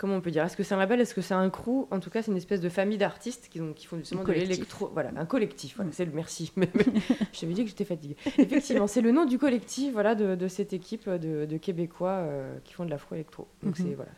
comment 0.00 0.16
on 0.16 0.20
peut 0.22 0.30
dire 0.30 0.42
Est-ce 0.44 0.56
que 0.56 0.62
c'est 0.62 0.74
un 0.74 0.78
label 0.78 1.00
Est-ce 1.00 1.14
que 1.14 1.20
c'est 1.20 1.34
un 1.34 1.48
crew? 1.50 1.86
En 1.90 2.00
tout 2.00 2.08
cas, 2.10 2.22
c'est 2.22 2.30
une 2.30 2.36
espèce 2.38 2.60
de 2.60 2.68
famille 2.70 2.96
d'artistes 2.98 3.48
qui, 3.50 3.60
ont- 3.60 3.74
qui 3.74 3.86
font 3.86 3.98
justement 3.98 4.24
de 4.24 4.32
l'électro. 4.32 4.90
Voilà, 4.94 5.10
un 5.16 5.26
collectif. 5.26 5.76
Voilà, 5.76 5.90
Mm. 5.90 5.92
c'est 5.92 6.04
le 6.06 6.12
merci. 6.12 6.52
Je 7.32 7.40
t'avais 7.40 7.52
dit 7.52 7.62
que 7.64 7.68
j'étais 7.68 7.84
fatiguée. 7.84 8.16
Effectivement, 8.38 8.86
c'est 8.86 9.02
le 9.02 9.12
nom 9.12 9.26
du 9.26 9.38
collectif 9.38 9.92
voilà, 9.92 10.14
de, 10.14 10.34
de 10.34 10.48
cette 10.48 10.72
équipe 10.72 11.08
de, 11.08 11.44
de 11.44 11.56
Québécois 11.58 12.10
euh, 12.22 12.56
qui 12.64 12.72
font 12.72 12.84
de 12.86 12.90
l'afro-électro. 12.90 13.46
Donc, 13.62 13.78
Mhm. 13.78 13.86
c'est, 13.86 13.94
voilà, 13.94 14.10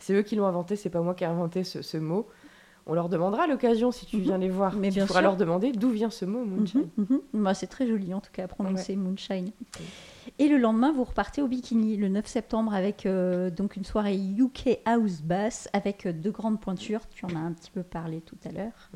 c'est, 0.00 0.12
eux 0.14 0.22
qui 0.22 0.36
l'ont 0.36 0.46
inventé, 0.46 0.74
c'est 0.76 0.90
pas 0.90 1.00
moi 1.02 1.14
qui 1.14 1.24
ai 1.24 1.26
inventé 1.26 1.64
ce, 1.64 1.82
ce 1.82 1.96
mot. 1.98 2.26
On 2.86 2.92
leur 2.94 3.08
demandera 3.08 3.44
à 3.44 3.46
l'occasion, 3.46 3.92
si 3.92 4.04
tu 4.06 4.16
Mhm. 4.16 4.22
viens 4.22 4.38
les 4.38 4.48
voir, 4.50 4.74
Mais 4.76 4.88
tu 4.88 4.94
bien 4.96 5.06
pourras 5.06 5.20
sûr. 5.20 5.28
leur 5.28 5.36
demander 5.36 5.72
d'où 5.72 5.90
vient 5.90 6.10
ce 6.10 6.24
mot, 6.24 6.44
Moonshine. 6.44 6.88
Mhm, 6.98 7.06
mhm. 7.34 7.42
Bah, 7.42 7.54
c'est 7.54 7.66
très 7.66 7.86
joli 7.86 8.12
en 8.14 8.20
tout 8.20 8.30
cas 8.32 8.44
à 8.44 8.48
prononcer 8.48 8.94
moonshine. 8.96 9.52
Et 10.40 10.48
le 10.48 10.58
lendemain, 10.58 10.92
vous 10.92 11.04
repartez 11.04 11.42
au 11.42 11.46
Bikini 11.46 11.96
le 11.96 12.08
9 12.08 12.26
septembre 12.26 12.74
avec 12.74 13.06
euh, 13.06 13.50
donc 13.50 13.76
une 13.76 13.84
soirée 13.84 14.16
UK 14.16 14.80
House 14.84 15.22
Bass 15.22 15.68
avec 15.72 16.06
euh, 16.06 16.12
deux 16.12 16.32
grandes 16.32 16.60
pointures. 16.60 17.08
Tu 17.08 17.24
en 17.24 17.36
as 17.36 17.38
un 17.38 17.52
petit 17.52 17.70
peu 17.70 17.84
parlé 17.84 18.20
tout 18.20 18.38
à 18.44 18.50
l'heure. 18.50 18.90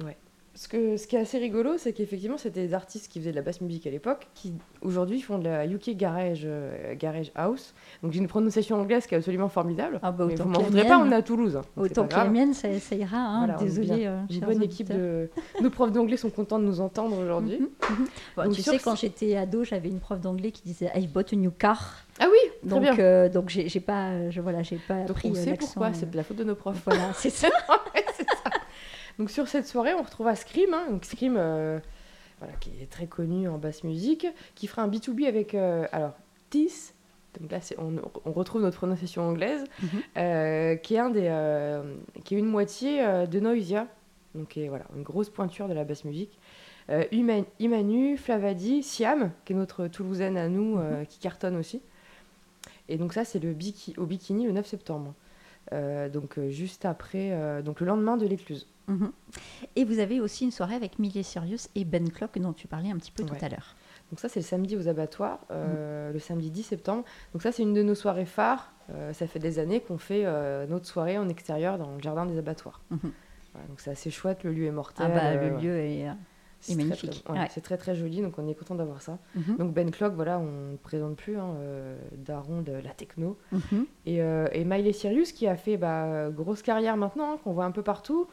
Ce, 0.61 0.67
que, 0.67 0.97
ce 0.97 1.07
qui 1.07 1.15
est 1.15 1.21
assez 1.21 1.39
rigolo, 1.39 1.79
c'est 1.79 1.93
qu'effectivement, 1.93 2.37
c'était 2.37 2.67
des 2.67 2.75
artistes 2.75 3.07
qui 3.13 3.21
faisaient 3.21 3.31
de 3.31 3.37
la 3.37 3.43
basse 3.43 3.61
musique 3.61 3.87
à 3.87 3.91
l'époque, 3.91 4.27
qui 4.35 4.55
aujourd'hui 4.83 5.21
font 5.21 5.39
de 5.39 5.45
la 5.45 5.65
UK 5.65 5.91
Garage, 5.97 6.43
euh, 6.45 6.97
garage 6.97 7.31
House. 7.37 7.75
Donc 8.03 8.11
j'ai 8.11 8.19
une 8.19 8.27
prononciation 8.27 8.81
anglaise 8.81 9.07
qui 9.07 9.15
est 9.15 9.19
absolument 9.19 9.49
formidable. 9.49 10.01
Ah 10.03 10.11
bah, 10.11 10.25
mais 10.27 10.35
vous 10.35 10.49
m'en 10.49 10.59
voudrez 10.59 10.85
pas, 10.85 10.99
on 10.99 11.13
est 11.13 11.15
à 11.15 11.23
Toulouse. 11.23 11.55
hein, 11.55 11.63
Autant 11.77 12.09
que 12.09 12.15
la 12.17 12.25
mienne, 12.29 12.55
ça, 12.55 12.77
ça 12.81 12.97
ira. 12.97 13.19
hein. 13.19 13.47
Voilà, 13.47 13.63
Désolée. 13.63 14.07
euh, 14.07 14.21
Une 14.31 14.41
bonne 14.41 14.63
équipe 14.65 14.89
de. 14.93 15.31
Nos 15.63 15.71
profs 15.71 15.93
d'anglais 15.93 16.17
sont 16.17 16.31
contents 16.31 16.59
de 16.59 16.65
nous 16.65 16.81
entendre 16.81 17.17
aujourd'hui. 17.17 17.59
Mhm, 17.61 17.69
mhm. 17.91 18.07
Bon, 18.37 18.45
Donc 18.47 18.55
tu 18.55 18.63
sais, 18.63 18.81
quand 18.81 18.97
j'étais 18.97 19.37
ado, 19.37 19.63
j'avais 19.63 19.89
une 19.91 20.01
prof 20.01 20.21
d'anglais 20.21 20.51
qui 20.51 20.63
disait 20.65 20.91
I 20.97 21.07
bought 21.07 21.33
a 21.33 21.37
new 21.37 21.53
car. 21.53 21.99
Ah 22.19 22.27
oui, 22.29 22.39
très 22.63 22.69
Donc, 22.69 22.83
bien. 22.83 22.99
euh, 22.99 23.29
donc 23.29 23.49
j'ai 23.49 23.79
pas, 23.81 24.09
euh, 24.11 24.31
je, 24.33 24.41
voilà, 24.41 24.65
j'ai 24.65 24.79
pas 24.89 25.03
Donc 25.03 25.11
appris 25.11 25.29
on 25.33 25.37
euh, 25.37 25.45
sait 25.45 25.55
pourquoi, 25.55 25.93
c'est 25.93 26.11
de 26.11 26.17
la 26.17 26.25
faute 26.25 26.37
de 26.39 26.43
nos 26.43 26.57
profs. 26.57 26.83
Voilà, 26.85 27.13
c'est 27.15 27.31
ça. 27.31 27.47
Donc 29.19 29.31
sur 29.31 29.49
cette 29.49 29.67
soirée, 29.67 29.95
on 29.95 30.03
retrouve 30.03 30.29
à 30.29 30.37
Scream, 30.37 30.73
hein, 30.75 30.87
donc 30.91 31.05
Scream, 31.05 31.37
euh, 31.37 31.79
voilà, 32.39 32.55
qui 32.61 32.71
est 32.81 32.89
très 32.91 33.07
connu 33.07 33.49
en 33.49 33.59
basse 33.59 33.83
musique, 33.85 34.27
qui 34.55 34.67
fera 34.69 34.83
un 34.83 34.89
B2B 34.89 35.27
avec, 35.27 35.55
euh, 35.55 35.87
alors, 35.93 36.13
Tis, 36.51 36.93
donc 37.41 37.51
là 37.51 37.59
on, 37.79 37.97
on 38.25 38.33
retrouve 38.33 38.63
notre 38.63 38.77
prononciation 38.79 39.23
anglaise, 39.23 39.65
Mhm. 39.83 39.89
euh, 40.17 40.77
qui 40.77 40.95
est 40.95 40.99
un 40.99 41.11
des, 41.11 41.27
euh, 41.29 41.97
qui 42.25 42.37
est 42.37 42.39
une 42.39 42.47
moitié 42.47 43.03
de 43.27 43.41
Noisia, 43.41 43.87
donc 44.35 44.49
qui 44.49 44.63
est, 44.63 44.69
voilà, 44.69 44.85
une 44.97 45.03
grosse 45.03 45.31
pointure 45.31 45.69
de 45.69 45.75
la 45.75 45.85
basse 45.85 46.05
musique. 46.05 46.39
Euh, 46.91 47.05
Ima- 47.13 47.45
Imanu, 47.59 48.17
Flavadi, 48.17 48.83
Siam, 48.83 49.33
qui 49.45 49.53
est 49.53 49.57
notre 49.57 49.89
Toulousaine 49.89 50.37
à 50.39 50.49
nous, 50.49 50.77
Mhm. 50.77 51.07
qui 51.07 51.19
cartonne 51.19 51.57
aussi. 51.57 51.83
Et 52.89 52.97
donc 52.97 53.13
ça, 53.13 53.25
c'est 53.25 53.41
le 53.41 53.53
biki, 53.53 53.95
au 53.99 54.07
Bikini 54.07 54.47
le 54.47 54.53
9 54.53 54.67
septembre. 54.67 55.13
Euh, 55.73 56.09
donc 56.09 56.39
euh, 56.39 56.51
juste 56.51 56.85
après, 56.85 57.33
euh, 57.33 57.63
donc 57.63 57.81
le 57.81 57.87
lendemain 57.87 58.17
de 58.17 58.27
l'écluse. 58.27 58.67
Mhm. 58.89 59.13
Et 59.77 59.85
vous 59.85 59.99
avez 59.99 60.21
aussi 60.21 60.45
une 60.45 60.51
soirée 60.51 60.75
avec 60.75 60.99
Millie 60.99 61.23
Sirius 61.23 61.69
et 61.75 61.85
Ben 61.85 62.11
Clock 62.11 62.39
dont 62.39 62.53
tu 62.55 62.67
parlais 62.67 62.91
un 62.91 62.97
petit 62.97 63.13
peu 63.13 63.23
Ouais. 63.23 63.29
tout 63.39 63.45
à 63.45 63.49
l'heure. 63.49 63.75
Donc 64.11 64.21
ça 64.21 64.29
c'est 64.31 64.41
le 64.41 64.45
samedi 64.47 64.77
aux 64.77 64.89
abattoirs, 64.89 65.41
euh, 65.51 66.11
le 66.11 66.19
samedi 66.19 66.51
10 66.51 66.63
septembre. 66.63 67.05
Donc 67.35 67.43
ça 67.43 67.53
c'est 67.53 67.63
une 67.63 67.75
de 67.75 67.83
nos 67.83 67.95
soirées 67.95 68.25
phares. 68.25 68.73
Euh, 68.91 69.13
ça 69.13 69.27
fait 69.27 69.39
des 69.39 69.59
années 69.59 69.81
qu'on 69.81 69.99
fait 69.99 70.23
euh, 70.25 70.67
notre 70.67 70.87
soirée 70.87 71.19
en 71.19 71.29
extérieur 71.29 71.77
dans 71.77 71.95
le 71.95 72.01
jardin 72.01 72.25
des 72.25 72.39
abattoirs. 72.39 72.81
Mhm. 72.91 73.13
Voilà, 73.53 73.69
donc 73.69 73.81
c'est 73.81 73.91
assez 73.91 74.11
chouette, 74.11 74.45
le 74.45 74.53
lieu 74.53 74.65
est 74.65 74.71
mortel. 74.73 75.11
Ah 75.11 75.15
bah 75.15 75.35
le 75.35 75.59
lieu 75.59 75.77
est. 75.79 76.07
c'est 76.61 76.75
magnifique. 76.75 77.11
très- 77.25 77.33
ouais, 77.33 77.39
Ouais. 77.41 77.47
C'est 77.51 77.61
très 77.61 77.77
très 77.77 77.95
joli, 77.95 78.21
donc 78.23 78.39
on 78.39 78.47
est 78.49 78.55
content 78.55 78.75
d'avoir 78.75 79.01
ça. 79.03 79.19
mhm, 79.35 79.57
Donc 79.59 79.73
Ben 79.75 79.91
Clock, 79.91 80.15
voilà, 80.15 80.39
on 80.39 80.73
ne 80.73 80.77
présente 80.77 81.17
plus, 81.17 81.37
hein, 81.39 81.55
euh, 81.59 81.97
Daron 82.17 82.63
de 82.63 82.73
la 82.73 82.91
techno. 82.91 83.39
mhm. 83.53 83.87
Et, 84.07 84.23
euh, 84.23 84.49
et 84.53 84.65
Miley 84.65 84.93
Cyrus 84.93 85.33
qui 85.33 85.47
a 85.47 85.57
fait 85.57 85.77
bah, 85.77 86.31
grosse 86.31 86.63
carrière 86.63 86.97
maintenant, 86.97 87.35
hein, 87.35 87.39
qu'on 87.45 87.53
voit 87.53 87.65
un 87.65 87.71
peu 87.71 87.83
partout, 87.83 88.27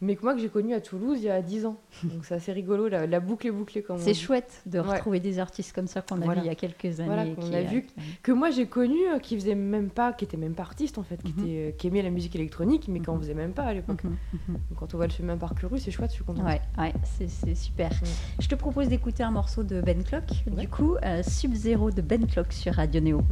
mais 0.00 0.14
que 0.16 0.22
moi 0.22 0.34
que 0.34 0.40
j'ai 0.40 0.48
connu 0.48 0.74
à 0.74 0.80
Toulouse 0.80 1.18
il 1.20 1.24
y 1.24 1.30
a 1.30 1.40
10 1.42 1.66
ans. 1.66 1.76
Donc 2.04 2.24
c'est 2.24 2.34
assez 2.34 2.52
rigolo, 2.52 2.88
la, 2.88 3.06
la 3.06 3.20
boucle 3.20 3.46
est 3.46 3.50
bouclée 3.50 3.82
comme 3.82 3.96
on 3.96 3.98
C'est 3.98 4.14
chouette 4.14 4.62
de 4.66 4.78
Ouais. 4.80 4.94
retrouver 4.96 5.20
des 5.20 5.38
artistes 5.38 5.74
comme 5.74 5.86
ça 5.88 6.02
qu'on 6.02 6.16
a 6.22 6.24
Voilà. 6.24 6.40
vu 6.40 6.46
il 6.46 6.48
y 6.48 6.52
a 6.52 6.54
quelques 6.54 7.00
années. 7.00 7.06
Voilà, 7.08 7.26
et 7.26 7.34
qu'on 7.34 7.42
qui, 7.42 7.54
a 7.54 7.58
euh, 7.58 7.62
vu 7.64 7.82
qui- 7.82 7.94
que 8.22 8.32
moi 8.32 8.50
j'ai 8.50 8.66
connu, 8.66 8.98
euh, 9.12 9.18
qui 9.18 9.34
faisait 9.36 9.54
même 9.54 9.90
pas, 9.90 10.12
qui 10.12 10.24
était 10.24 10.36
même 10.36 10.54
pas 10.54 10.62
artiste 10.62 10.98
en 10.98 11.02
fait, 11.02 11.20
qui, 11.22 11.30
était, 11.32 11.40
euh, 11.42 11.70
qui 11.72 11.86
aimait 11.88 12.02
la 12.02 12.10
musique 12.10 12.34
électronique, 12.36 12.86
mais 12.88 13.00
qui 13.00 13.10
en 13.10 13.14
Mhm. 13.14 13.20
faisait 13.20 13.34
même 13.34 13.52
pas 13.52 13.64
à 13.64 13.74
l'époque. 13.74 14.04
Mhm, 14.04 14.16
mhm. 14.48 14.54
Donc 14.70 14.78
quand 14.78 14.94
on 14.94 14.96
voit 14.98 15.06
le 15.06 15.12
chemin 15.12 15.36
parcouru, 15.36 15.78
c'est 15.78 15.90
chouette, 15.90 16.10
je 16.10 16.14
suis 16.16 16.24
contente. 16.24 16.44
Ouais, 16.46 16.60
ouais, 16.78 16.92
c'est 17.04 17.54
super. 17.54 17.90
Mm. 17.90 18.40
Je 18.40 18.48
te 18.48 18.54
propose 18.54 18.88
d'écouter 18.88 19.22
un 19.22 19.30
morceau 19.32 19.62
de 19.62 19.80
Ben 19.80 20.02
Clock. 20.04 20.24
Ouais. 20.46 20.62
Du 20.62 20.68
coup, 20.68 20.96
euh, 21.04 21.22
Sub-Zero 21.22 21.90
de 21.90 22.02
Ben 22.02 22.26
Clock 22.26 22.52
sur 22.52 22.74
Radio 22.74 23.00
Néo. 23.00 23.22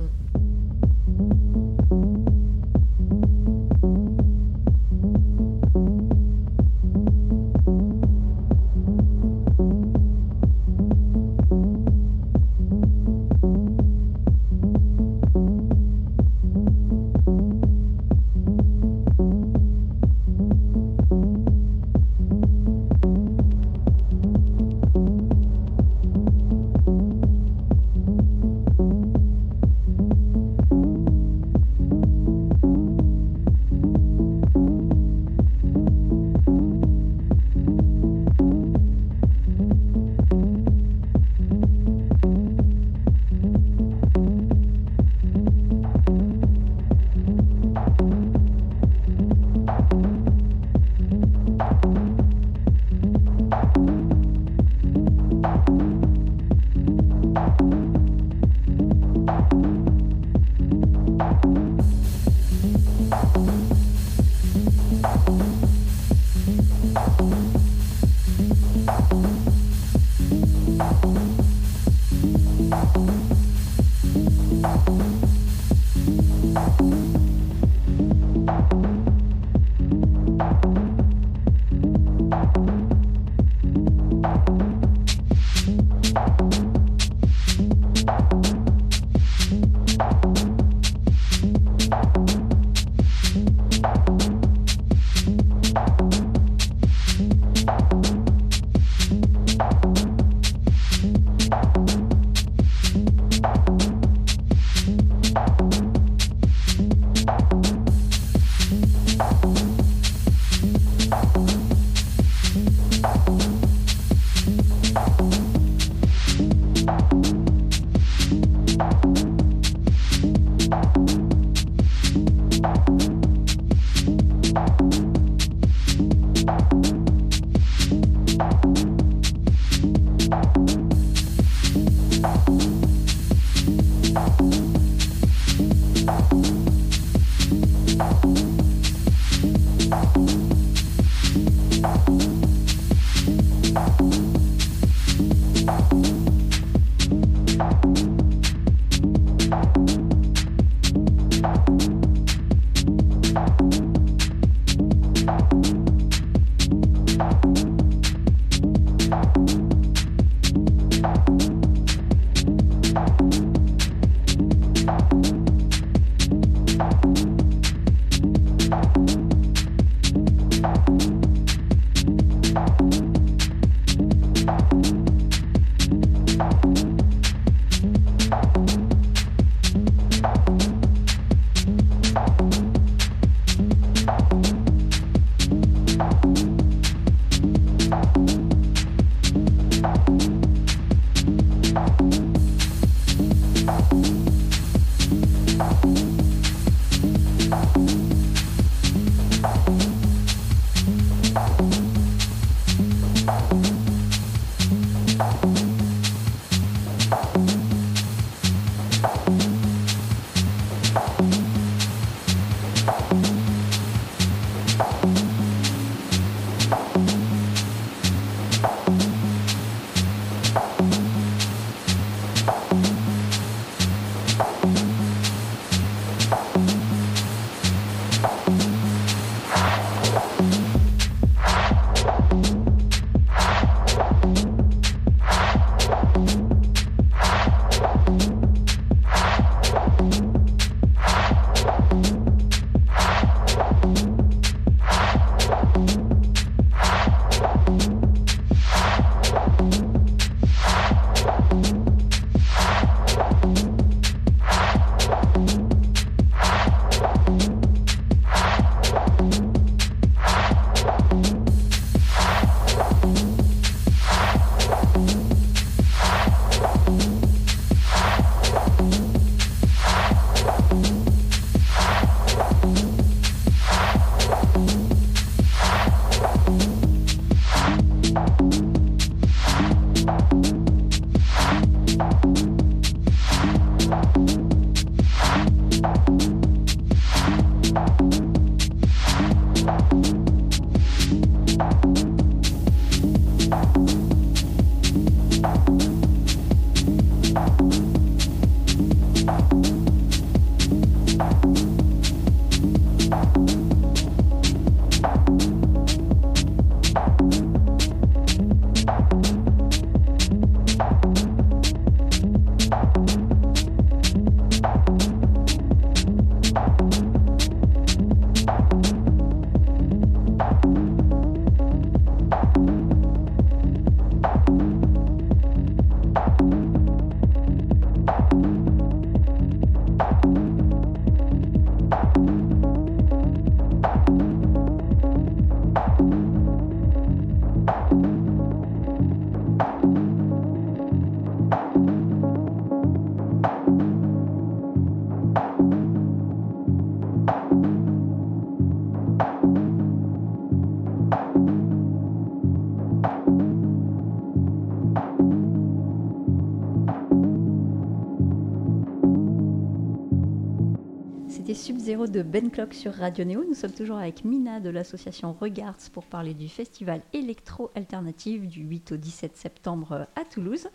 Ben 362.23 362.51
Clock 362.51 362.73
sur 362.73 362.95
Radio 362.95 363.25
Néo. 363.25 363.45
Nous 363.45 363.55
sommes 363.55 363.73
toujours 363.73 363.99
avec 363.99 364.25
Mina 364.25 364.61
de 364.61 364.71
l'association 364.71 365.37
Regards 365.39 365.91
pour 365.93 366.05
parler 366.05 366.33
du 366.33 366.49
festival 366.49 367.03
Electro 367.13 367.71
Alternative 367.75 368.47
du 368.47 368.63
8 368.63 368.93
au 368.93 368.97
17 368.97 369.37
septembre 369.37 370.07
à 370.17 370.25
Toulouse. 370.25 370.69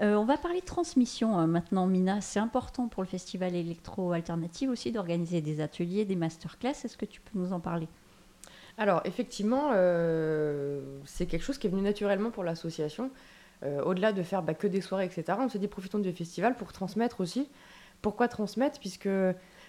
Euh, 0.00 0.14
on 0.14 0.24
va 0.24 0.38
parler 0.38 0.60
de 0.60 0.64
transmission 0.64 1.38
euh, 1.38 1.46
maintenant, 1.46 1.86
Mina. 1.86 2.20
C'est 2.20 2.38
important 2.38 2.88
pour 2.88 3.02
le 3.02 3.08
festival 3.08 3.54
Electro 3.54 4.12
Alternative 4.12 4.70
aussi 4.70 4.90
d'organiser 4.90 5.40
des 5.40 5.60
ateliers, 5.60 6.04
des 6.04 6.16
masterclass. 6.16 6.70
Est-ce 6.70 6.96
que 6.96 7.06
tu 7.06 7.20
peux 7.20 7.38
nous 7.38 7.52
en 7.52 7.60
parler? 7.60 7.88
Alors, 8.78 9.02
effectivement, 9.04 9.70
euh, 9.74 10.80
c'est 11.04 11.26
quelque 11.26 11.42
chose 11.42 11.58
qui 11.58 11.66
est 11.66 11.70
venu 11.70 11.82
naturellement 11.82 12.30
pour 12.30 12.44
l'association. 12.44 13.10
Au-delà 13.84 14.12
de 14.12 14.22
faire 14.22 14.44
bah, 14.44 14.54
que 14.54 14.68
des 14.68 14.80
soirées, 14.80 15.06
etc., 15.06 15.36
on 15.40 15.48
s'est 15.48 15.58
dit 15.58 15.66
profitons 15.66 15.98
du 15.98 16.12
festival 16.12 16.54
pour 16.54 16.72
transmettre 16.72 17.20
aussi. 17.20 17.48
Pourquoi 18.02 18.28
transmettre 18.28 18.78
Puisque 18.80 19.08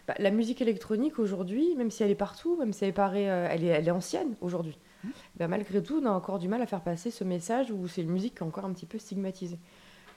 bah, 0.09 0.15
la 0.17 0.31
musique 0.31 0.59
électronique 0.59 1.19
aujourd'hui, 1.19 1.75
même 1.75 1.91
si 1.91 2.01
elle 2.01 2.09
est 2.09 2.15
partout, 2.15 2.57
même 2.57 2.73
si 2.73 2.83
elle, 2.83 2.93
euh, 2.97 3.47
elle, 3.51 3.63
est, 3.63 3.67
elle 3.67 3.87
est 3.87 3.91
ancienne 3.91 4.35
aujourd'hui, 4.41 4.79
mmh. 5.03 5.09
bah, 5.35 5.47
malgré 5.47 5.83
tout, 5.83 6.01
on 6.01 6.05
a 6.07 6.09
encore 6.09 6.39
du 6.39 6.47
mal 6.47 6.63
à 6.63 6.65
faire 6.65 6.81
passer 6.81 7.11
ce 7.11 7.23
message 7.23 7.69
où 7.69 7.87
c'est 7.87 8.01
une 8.01 8.09
musique 8.09 8.33
qui 8.33 8.43
est 8.43 8.47
encore 8.47 8.65
un 8.65 8.73
petit 8.73 8.87
peu 8.87 8.97
stigmatisée. 8.97 9.59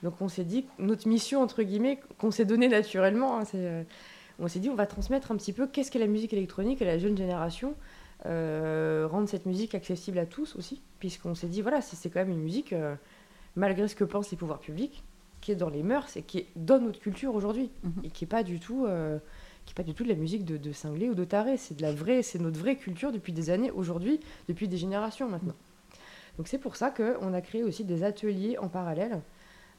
Donc 0.01 0.19
on 0.19 0.27
s'est 0.27 0.45
dit, 0.45 0.65
notre 0.79 1.07
mission, 1.07 1.43
entre 1.43 1.61
guillemets, 1.61 1.99
qu'on 2.17 2.31
s'est 2.31 2.43
donnée 2.43 2.69
naturellement, 2.69 3.39
hein, 3.39 3.43
euh, 3.53 3.83
on 4.39 4.47
s'est 4.47 4.59
dit, 4.59 4.71
on 4.71 4.75
va 4.75 4.87
transmettre 4.87 5.31
un 5.31 5.35
petit 5.35 5.53
peu 5.53 5.67
qu'est-ce 5.67 5.91
qu'est 5.91 5.99
la 5.99 6.07
musique 6.07 6.33
électronique 6.33 6.81
à 6.81 6.85
la 6.85 6.97
jeune 6.97 7.15
génération, 7.15 7.75
euh, 8.25 9.07
rendre 9.07 9.29
cette 9.29 9.45
musique 9.45 9.75
accessible 9.75 10.17
à 10.17 10.25
tous 10.25 10.55
aussi, 10.55 10.81
puisqu'on 10.97 11.35
s'est 11.35 11.49
dit, 11.49 11.61
voilà, 11.61 11.81
c'est 11.81 12.09
quand 12.09 12.19
même 12.19 12.31
une 12.31 12.41
musique, 12.41 12.73
malgré 13.55 13.87
ce 13.87 13.95
que 13.95 14.03
pensent 14.03 14.31
les 14.31 14.37
pouvoirs 14.37 14.59
publics, 14.59 15.03
qui 15.43 15.51
est 15.51 15.55
dans 15.55 15.69
les 15.69 15.83
mœurs 15.83 16.17
et 16.17 16.21
qui 16.21 16.39
est 16.39 16.47
dans 16.55 16.79
notre 16.79 16.99
culture 16.99 17.35
aujourd'hui, 17.35 17.69
mmh. 17.83 17.89
et 18.05 18.09
qui 18.09 18.23
n'est 18.23 18.29
pas 18.29 18.43
du 18.43 18.59
tout 18.59 18.87
qui 19.65 19.71
n'est 19.71 19.75
pas 19.75 19.83
du 19.83 19.93
tout 19.93 20.03
de 20.03 20.09
la 20.09 20.15
musique 20.15 20.45
de, 20.45 20.57
de 20.57 20.71
cinglé 20.71 21.09
ou 21.09 21.15
de 21.15 21.23
taré. 21.23 21.57
C'est 21.57 21.75
de 21.75 21.81
la 21.81 21.93
vraie, 21.93 22.21
c'est 22.21 22.39
notre 22.39 22.59
vraie 22.59 22.75
culture 22.75 23.11
depuis 23.11 23.33
des 23.33 23.49
années, 23.49 23.71
aujourd'hui, 23.71 24.19
depuis 24.47 24.67
des 24.67 24.77
générations 24.77 25.29
maintenant. 25.29 25.55
Donc 26.37 26.47
c'est 26.47 26.57
pour 26.57 26.75
ça 26.75 26.89
qu'on 26.89 27.33
a 27.33 27.41
créé 27.41 27.63
aussi 27.63 27.83
des 27.83 28.03
ateliers 28.03 28.57
en 28.57 28.67
parallèle, 28.67 29.21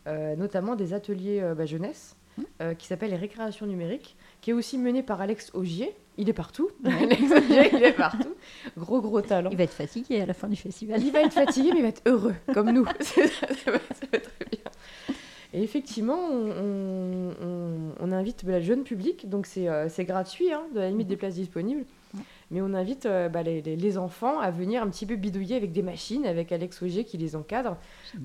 euh, 0.06 0.36
notamment 0.36 0.76
des 0.76 0.94
ateliers 0.94 1.40
euh, 1.40 1.54
bah, 1.54 1.66
jeunesse, 1.66 2.16
mmh. 2.38 2.42
euh, 2.62 2.74
qui 2.74 2.86
s'appellent 2.86 3.10
les 3.10 3.16
récréations 3.16 3.66
numériques, 3.66 4.16
qui 4.40 4.50
est 4.50 4.52
aussi 4.52 4.78
mené 4.78 5.02
par 5.02 5.20
Alex 5.20 5.50
Augier. 5.54 5.94
Il 6.16 6.28
est 6.28 6.34
partout. 6.34 6.70
Alex 6.84 7.22
Augier, 7.22 7.70
il 7.74 7.82
est 7.82 7.92
partout. 7.92 8.34
Gros, 8.78 9.00
gros 9.00 9.20
talent. 9.20 9.50
Il 9.50 9.56
va 9.56 9.64
être 9.64 9.72
fatigué 9.72 10.20
à 10.20 10.26
la 10.26 10.34
fin 10.34 10.48
du 10.48 10.56
festival. 10.56 11.02
Il 11.02 11.10
va 11.10 11.22
être 11.22 11.32
fatigué, 11.32 11.70
mais 11.72 11.78
il 11.78 11.82
va 11.82 11.88
être 11.88 12.02
heureux, 12.06 12.34
comme 12.52 12.70
nous. 12.70 12.84
ça, 13.00 13.70
va, 13.72 13.78
très 13.78 14.46
bien. 14.50 14.60
Et 15.54 15.62
effectivement, 15.62 16.18
on, 16.30 18.12
invite 18.12 18.42
le 18.42 18.60
jeune 18.60 18.82
public, 18.82 19.28
donc 19.28 19.46
c'est 19.46 19.68
euh, 19.68 19.88
gratuit, 20.00 20.52
hein, 20.52 20.62
de 20.74 20.80
la 20.80 20.90
limite 20.90 21.06
des 21.06 21.16
places 21.16 21.34
disponibles. 21.34 21.84
Mais 22.50 22.60
on 22.60 22.74
invite 22.74 23.06
euh, 23.06 23.28
bah, 23.28 23.42
les, 23.42 23.98
enfants 23.98 24.38
à 24.40 24.50
venir 24.50 24.82
un 24.82 24.88
petit 24.88 25.06
peu 25.06 25.16
bidouiller 25.16 25.56
avec 25.56 25.72
des 25.72 25.82
machines, 25.82 26.26
avec 26.26 26.52
Alex 26.52 26.82
Auger 26.82 27.04
qui 27.04 27.18
les 27.18 27.36
encadre, 27.36 27.76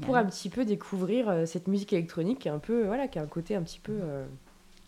pour 0.01 0.15
un 0.15 0.25
petit 0.25 0.49
peu 0.49 0.65
découvrir 0.65 1.29
euh, 1.29 1.45
cette 1.45 1.67
musique 1.67 1.93
électronique 1.93 2.39
qui 2.39 2.47
est 2.47 2.51
un 2.51 2.59
peu, 2.59 2.85
voilà, 2.85 3.07
qui 3.07 3.19
a 3.19 3.21
un 3.21 3.27
côté 3.27 3.55
un 3.55 3.61
petit 3.61 3.79
peu. 3.79 3.99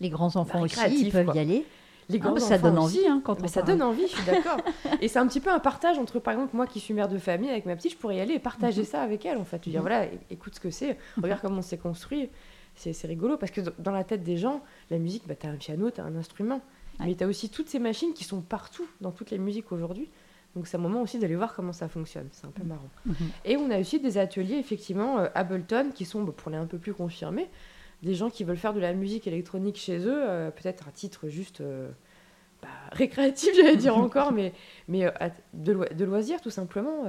les 0.00 0.10
grands 0.10 0.34
enfants 0.36 0.58
bah, 0.58 0.64
aussi, 0.64 1.06
ils 1.06 1.12
peuvent 1.12 1.34
y 1.34 1.38
aller. 1.38 1.64
Les 2.12 2.20
ah, 2.22 2.38
ça 2.40 2.58
donne 2.58 2.78
envie 2.78 3.06
hein, 3.06 3.20
quand 3.24 3.40
mais 3.40 3.48
Ça 3.48 3.62
donne 3.62 3.82
envie, 3.82 4.06
je 4.06 4.14
suis 4.14 4.24
d'accord. 4.24 4.58
et 5.00 5.08
c'est 5.08 5.18
un 5.18 5.26
petit 5.26 5.40
peu 5.40 5.50
un 5.50 5.58
partage 5.58 5.98
entre, 5.98 6.18
par 6.18 6.34
exemple, 6.34 6.54
moi 6.54 6.66
qui 6.66 6.80
suis 6.80 6.94
mère 6.94 7.08
de 7.08 7.18
famille 7.18 7.50
avec 7.50 7.66
ma 7.66 7.74
petite, 7.74 7.92
je 7.92 7.96
pourrais 7.96 8.16
y 8.16 8.20
aller 8.20 8.34
et 8.34 8.38
partager 8.38 8.82
mhm. 8.82 8.86
ça 8.86 9.02
avec 9.02 9.24
elle, 9.26 9.38
en 9.38 9.44
fait. 9.44 9.60
dire, 9.62 9.80
mhm. 9.82 9.88
voilà, 9.88 10.06
écoute 10.30 10.54
ce 10.54 10.60
que 10.60 10.70
c'est, 10.70 10.98
regarde 11.20 11.40
comment 11.40 11.58
on 11.58 11.62
s'est 11.62 11.78
construit. 11.78 12.28
C'est 12.74 13.06
rigolo 13.06 13.36
parce 13.36 13.52
que 13.52 13.60
dans 13.78 13.92
la 13.92 14.02
tête 14.02 14.22
des 14.22 14.36
gens, 14.36 14.62
la 14.90 14.98
musique, 14.98 15.26
bah, 15.26 15.34
tu 15.38 15.46
as 15.46 15.50
un 15.50 15.56
piano, 15.56 15.90
tu 15.90 16.00
as 16.00 16.04
un 16.04 16.16
instrument. 16.16 16.60
Mais 17.00 17.14
tu 17.14 17.24
as 17.24 17.26
aussi 17.26 17.48
toutes 17.48 17.68
ces 17.68 17.78
machines 17.78 18.12
qui 18.12 18.24
sont 18.24 18.40
partout 18.40 18.86
dans 19.00 19.10
toutes 19.10 19.30
les 19.30 19.38
musiques 19.38 19.72
aujourd'hui. 19.72 20.08
Donc 20.54 20.66
c'est 20.66 20.76
un 20.76 20.80
moment 20.80 21.00
aussi 21.00 21.18
d'aller 21.18 21.36
voir 21.36 21.54
comment 21.54 21.72
ça 21.72 21.88
fonctionne. 21.88 22.28
C'est 22.32 22.46
un 22.46 22.50
peu 22.50 22.62
mhm. 22.62 22.68
marrant. 22.68 22.88
Et 23.44 23.56
on 23.56 23.70
a 23.70 23.78
aussi 23.78 24.00
des 24.00 24.18
ateliers, 24.18 24.56
effectivement, 24.56 25.18
euh, 25.18 25.26
Ableton, 25.34 25.90
qui 25.94 26.04
sont, 26.04 26.22
bah, 26.22 26.32
pour 26.36 26.50
les 26.50 26.56
un 26.56 26.66
peu 26.66 26.78
plus 26.78 26.94
confirmés, 26.94 27.48
des 28.02 28.14
gens 28.14 28.30
qui 28.30 28.44
veulent 28.44 28.56
faire 28.56 28.74
de 28.74 28.80
la 28.80 28.92
musique 28.94 29.26
électronique 29.26 29.76
chez 29.76 29.98
eux, 29.98 30.22
euh, 30.28 30.50
peut-être 30.50 30.88
à 30.88 30.90
titre 30.90 31.28
juste 31.28 31.60
euh, 31.60 31.88
bah, 32.62 32.68
récréatif, 32.92 33.54
j'allais 33.54 33.76
dire 33.76 33.96
encore, 33.96 34.32
mais, 34.32 34.52
mais 34.88 35.04
euh, 35.06 35.10
de, 35.54 35.72
de, 35.94 36.04
loisirs 36.04 36.40
tout 36.40 36.50
simplement. 36.50 37.04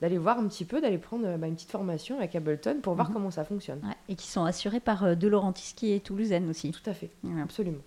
d'aller 0.00 0.18
voir 0.18 0.38
un 0.38 0.48
petit 0.48 0.64
peu, 0.64 0.80
d'aller 0.80 0.98
prendre 0.98 1.36
bah, 1.36 1.46
une 1.46 1.54
petite 1.54 1.70
formation 1.70 2.18
avec 2.18 2.34
Ableton 2.34 2.78
pour 2.82 2.94
voir 2.94 3.08
Mhm. 3.08 3.14
comment 3.14 3.30
ça 3.30 3.44
fonctionne. 3.44 3.78
Ouais, 3.84 3.94
et 4.08 4.14
qui 4.16 4.26
sont 4.26 4.44
assurés 4.44 4.80
par 4.80 5.16
De 5.16 5.28
Laurentiis, 5.28 5.74
qui 5.76 5.92
est 5.92 6.00
toulousaine 6.04 6.48
aussi, 6.50 6.72
Tout 6.72 6.90
à 6.90 6.94
fait, 6.94 7.10
absolument. 7.42 7.78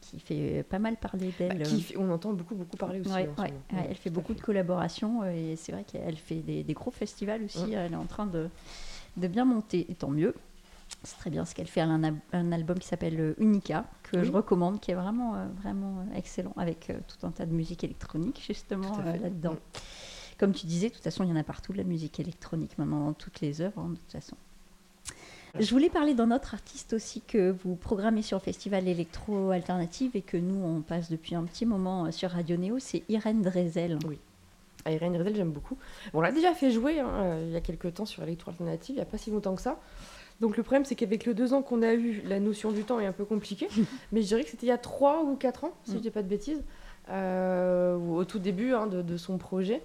qui 0.00 0.18
fait 0.18 0.64
pas 0.68 0.78
mal 0.78 0.96
parler 0.96 1.32
Bah, 1.38 1.48
d'elle. 1.50 1.66
fait- 1.66 1.96
on 1.98 2.10
entend 2.10 2.32
beaucoup, 2.32 2.54
beaucoup 2.54 2.76
parler 2.78 3.00
aussi. 3.00 3.10
Ouais, 3.12 3.28
en 3.36 3.44
elle 3.88 3.94
fait 3.96 4.08
beaucoup 4.10 4.32
de 4.34 4.40
collaborations 4.40 5.24
et 5.26 5.54
c'est 5.56 5.72
vrai 5.72 5.84
qu'elle 5.84 6.16
fait 6.16 6.36
des, 6.36 6.62
des 6.64 6.72
gros 6.72 6.90
festivals 6.90 7.42
aussi. 7.44 7.66
Mm. 7.66 7.72
Elle 7.74 7.92
est 7.92 7.96
en 7.96 8.06
train 8.06 8.26
de, 8.26 8.48
de 9.18 9.28
bien 9.28 9.44
monter, 9.44 9.86
et 9.90 9.94
tant 9.94 10.08
mieux. 10.10 10.34
C'est 11.04 11.16
très 11.18 11.30
bien 11.30 11.44
ce 11.44 11.54
qu'elle 11.54 11.68
fait. 11.68 11.80
Elle 11.80 11.90
a 11.90 11.92
un, 11.92 12.02
al- 12.04 12.20
un 12.32 12.50
album 12.52 12.78
qui 12.78 12.88
s'appelle 12.88 13.18
euh, 13.20 13.34
Unica, 13.38 13.84
que 14.02 14.16
Oui. 14.18 14.24
je 14.26 14.32
recommande, 14.32 14.80
qui 14.80 14.90
est 14.90 14.94
vraiment, 14.94 15.36
euh, 15.36 15.46
vraiment 15.62 15.98
euh, 16.00 16.16
excellent, 16.16 16.52
avec 16.56 16.90
euh, 16.90 16.98
tout 17.06 17.24
un 17.26 17.30
tas 17.30 17.46
de 17.46 17.52
musique 17.52 17.84
électronique 17.84 18.42
justement 18.44 18.98
euh, 19.06 19.16
là-dedans. 19.16 19.52
Mm. 19.54 19.78
Comme 20.38 20.52
tu 20.52 20.66
disais, 20.66 20.88
de 20.88 20.94
toute 20.94 21.04
façon, 21.04 21.24
il 21.24 21.30
y 21.30 21.32
en 21.32 21.36
a 21.36 21.44
partout 21.44 21.72
de 21.72 21.78
la 21.78 21.84
musique 21.84 22.18
électronique 22.20 22.76
maintenant 22.78 23.06
dans 23.06 23.12
toutes 23.12 23.40
les 23.40 23.60
œuvres, 23.60 23.80
hein, 23.80 23.90
de 23.90 23.96
toute 23.96 24.12
façon. 24.12 24.36
Je 25.58 25.70
voulais 25.70 25.88
parler 25.88 26.14
d'un 26.14 26.30
autre 26.30 26.54
artiste 26.54 26.92
aussi 26.92 27.20
que 27.22 27.50
vous 27.50 27.74
programmez 27.74 28.22
sur 28.22 28.36
le 28.36 28.42
Festival 28.42 28.86
Electro 28.86 29.50
Alternative 29.50 30.10
et 30.14 30.20
que 30.22 30.36
nous, 30.36 30.62
on 30.62 30.82
passe 30.82 31.10
depuis 31.10 31.34
un 31.34 31.42
petit 31.44 31.64
moment 31.64 32.12
sur 32.12 32.30
Radio 32.30 32.56
Néo, 32.56 32.78
c'est 32.78 33.02
Irène 33.08 33.40
Drezel. 33.42 33.98
Ah, 34.84 34.92
Irène 34.92 35.16
Rizel, 35.16 35.34
j'aime 35.34 35.50
beaucoup. 35.50 35.76
Bon, 36.12 36.18
on 36.18 36.22
l'a 36.22 36.32
déjà 36.32 36.52
fait 36.54 36.70
jouer 36.70 37.00
hein, 37.00 37.38
il 37.42 37.50
y 37.50 37.56
a 37.56 37.60
quelques 37.60 37.94
temps 37.94 38.04
sur 38.06 38.22
Electro 38.22 38.50
Alternative, 38.50 38.94
il 38.94 38.98
n'y 38.98 39.02
a 39.02 39.06
pas 39.06 39.18
si 39.18 39.30
longtemps 39.30 39.54
que 39.56 39.62
ça. 39.62 39.80
Donc 40.40 40.56
le 40.56 40.62
problème, 40.62 40.84
c'est 40.84 40.94
qu'avec 40.94 41.26
le 41.26 41.34
deux 41.34 41.52
ans 41.52 41.62
qu'on 41.62 41.82
a 41.82 41.94
eu, 41.94 42.22
la 42.24 42.38
notion 42.40 42.70
du 42.70 42.84
temps 42.84 43.00
est 43.00 43.06
un 43.06 43.12
peu 43.12 43.24
compliquée. 43.24 43.68
mais 44.12 44.22
je 44.22 44.28
dirais 44.28 44.44
que 44.44 44.50
c'était 44.50 44.66
il 44.66 44.70
y 44.70 44.72
a 44.72 44.78
trois 44.78 45.22
ou 45.24 45.34
quatre 45.36 45.64
ans, 45.64 45.72
si 45.84 45.92
Mm. 45.92 45.94
je 45.94 45.98
dis 46.00 46.10
pas 46.10 46.22
de 46.22 46.28
bêtises, 46.28 46.62
euh, 47.10 47.96
au 47.96 48.24
tout 48.24 48.38
début 48.38 48.72
hein, 48.72 48.86
de, 48.86 49.02
de 49.02 49.16
son 49.16 49.38
projet. 49.38 49.82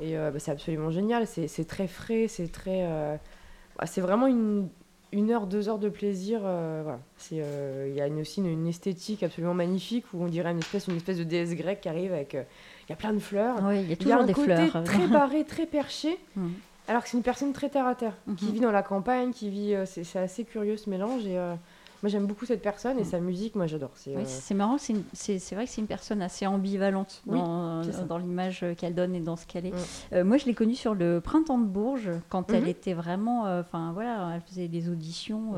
Et 0.00 0.16
euh, 0.16 0.30
bah, 0.30 0.38
c'est 0.38 0.50
absolument 0.50 0.90
génial, 0.90 1.26
c'est 1.26 1.66
très 1.66 1.86
frais, 1.86 2.26
c'est 2.28 2.50
très... 2.50 2.80
euh, 2.84 3.16
bah, 3.78 3.86
c'est 3.86 4.00
vraiment 4.00 4.26
une, 4.26 4.68
une 5.12 5.30
heure, 5.30 5.46
deux 5.46 5.68
heures 5.68 5.78
de 5.78 5.88
plaisir. 5.88 6.40
voilà. 6.40 6.98
C'est, 7.18 7.36
Il 7.88 7.94
y 7.94 8.00
a 8.00 8.06
une- 8.08 8.20
aussi 8.20 8.40
une, 8.40 8.46
une 8.48 8.66
esthétique 8.66 9.22
absolument 9.22 9.54
magnifique 9.54 10.04
où 10.12 10.22
on 10.24 10.26
dirait 10.28 10.50
une 10.50 10.58
espèce, 10.58 10.88
une 10.88 10.96
espèce 10.96 11.18
de 11.18 11.24
déesse 11.24 11.54
grecque 11.54 11.82
qui 11.82 11.88
arrive 11.88 12.12
avec... 12.12 12.32
il 12.34 12.90
y 12.90 12.92
a 12.92 12.96
plein 12.96 13.12
de 13.12 13.18
fleurs. 13.20 13.56
Oui, 13.62 13.80
il 13.80 13.80
y 13.80 13.80
a 13.80 13.82
Il 13.84 13.88
y 13.90 13.92
a 13.92 13.96
toujours 13.96 14.16
un 14.22 14.24
des 14.24 14.32
côté 14.32 14.66
fleurs. 14.68 14.84
très 14.84 15.06
barré, 15.18 15.44
très 15.44 15.66
perché, 15.66 16.18
Mm. 16.34 16.48
Alors 16.92 17.02
que 17.02 17.08
c'est 17.08 17.16
une 17.16 17.22
personne 17.22 17.52
très 17.54 17.70
terre 17.70 17.86
à 17.86 17.94
terre, 17.94 18.16
qui 18.36 18.46
Mhm. 18.46 18.52
vit 18.52 18.60
dans 18.60 18.70
la 18.70 18.82
campagne, 18.82 19.32
qui 19.32 19.48
vit. 19.48 19.74
euh, 19.74 19.86
c'est 19.86 20.18
assez 20.18 20.44
curieux 20.44 20.76
ce 20.76 20.90
mélange. 20.90 21.24
Et 21.26 21.38
euh, 21.38 21.54
moi 22.02 22.10
j'aime 22.10 22.26
beaucoup 22.26 22.44
cette 22.44 22.60
personne 22.60 22.98
et 22.98 23.02
Mm. 23.02 23.06
sa 23.06 23.20
musique, 23.20 23.54
moi 23.54 23.66
j'adore. 23.66 23.92
C'est, 23.94 24.14
Oui, 24.14 24.22
euh, 24.22 24.26
c'est 24.26 24.52
marrant, 24.54 24.76
c'est 24.78 25.38
vrai 25.54 25.64
que 25.64 25.70
c'est 25.70 25.80
une 25.80 25.86
personne 25.86 26.20
assez 26.20 26.46
ambivalente 26.46 27.22
Oui, 27.26 27.38
dans, 27.38 27.82
dans 28.06 28.18
l'image 28.18 28.64
qu'elle 28.76 28.94
donne 28.94 29.14
et 29.14 29.20
dans 29.20 29.36
ce 29.36 29.46
qu'elle 29.46 29.66
est. 29.66 29.72
Mm. 30.12 30.22
Moi, 30.22 30.36
je 30.36 30.44
l'ai 30.44 30.54
connue 30.54 30.74
sur 30.74 30.94
le 30.94 31.20
Printemps 31.22 31.58
de 31.58 31.64
Bourges, 31.66 32.10
quand 32.28 32.52
elle 32.52 32.64
Mhm. 32.64 32.68
était 32.68 32.92
vraiment. 32.94 33.44
Enfin, 33.60 33.92
voilà, 33.94 34.32
elle 34.34 34.42
faisait 34.42 34.68
des 34.68 34.90
auditions 34.90 35.54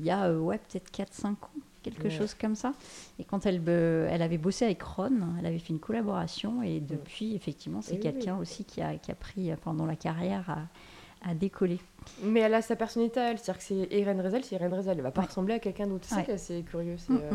il 0.00 0.04
y 0.06 0.10
a, 0.10 0.32
ouais, 0.32 0.58
peut-être 0.58 0.90
4-5 0.90 1.42
ans, 1.44 1.60
quelque 1.84 2.04
Ouais. 2.04 2.10
chose 2.10 2.34
comme 2.34 2.54
ça. 2.56 2.72
Et 3.18 3.24
quand 3.24 3.46
elle, 3.46 3.60
elle 3.68 4.22
avait 4.22 4.38
bossé 4.38 4.64
avec 4.64 4.82
Ron, 4.82 5.12
elle 5.38 5.46
avait 5.46 5.58
fait 5.58 5.72
une 5.72 5.78
collaboration, 5.80 6.62
et 6.62 6.80
depuis, 6.80 7.34
effectivement, 7.36 7.80
c'est 7.82 7.98
quelqu'un 7.98 8.34
oui. 8.36 8.40
aussi 8.42 8.64
qui 8.64 8.80
a, 8.82 8.94
qui 8.96 9.10
a 9.12 9.14
pris, 9.14 9.50
pendant 9.62 9.86
la 9.86 9.96
carrière, 9.96 10.48
à, 10.50 11.30
à 11.30 11.34
décoller. 11.34 11.78
Mais 12.22 12.40
elle 12.40 12.54
a 12.54 12.62
sa 12.62 12.76
personnalité 12.76 13.20
à 13.20 13.30
elle, 13.30 13.38
c'est-à-dire 13.38 13.58
que 13.58 13.64
c'est 13.64 13.96
Irène 13.98 14.20
Rezel, 14.20 14.44
c'est 14.44 14.56
Irène 14.56 14.74
Rezel, 14.74 14.96
elle 14.98 15.02
va 15.02 15.10
pas 15.10 15.20
Ouais. 15.22 15.26
ressembler 15.28 15.54
à 15.54 15.58
quelqu'un 15.58 15.86
d'autre. 15.86 16.06
C'est 16.08 16.16
Ouais. 16.16 16.30
assez 16.32 16.62
curieux. 16.62 16.96
Mm, 17.08 17.16
euh, 17.16 17.30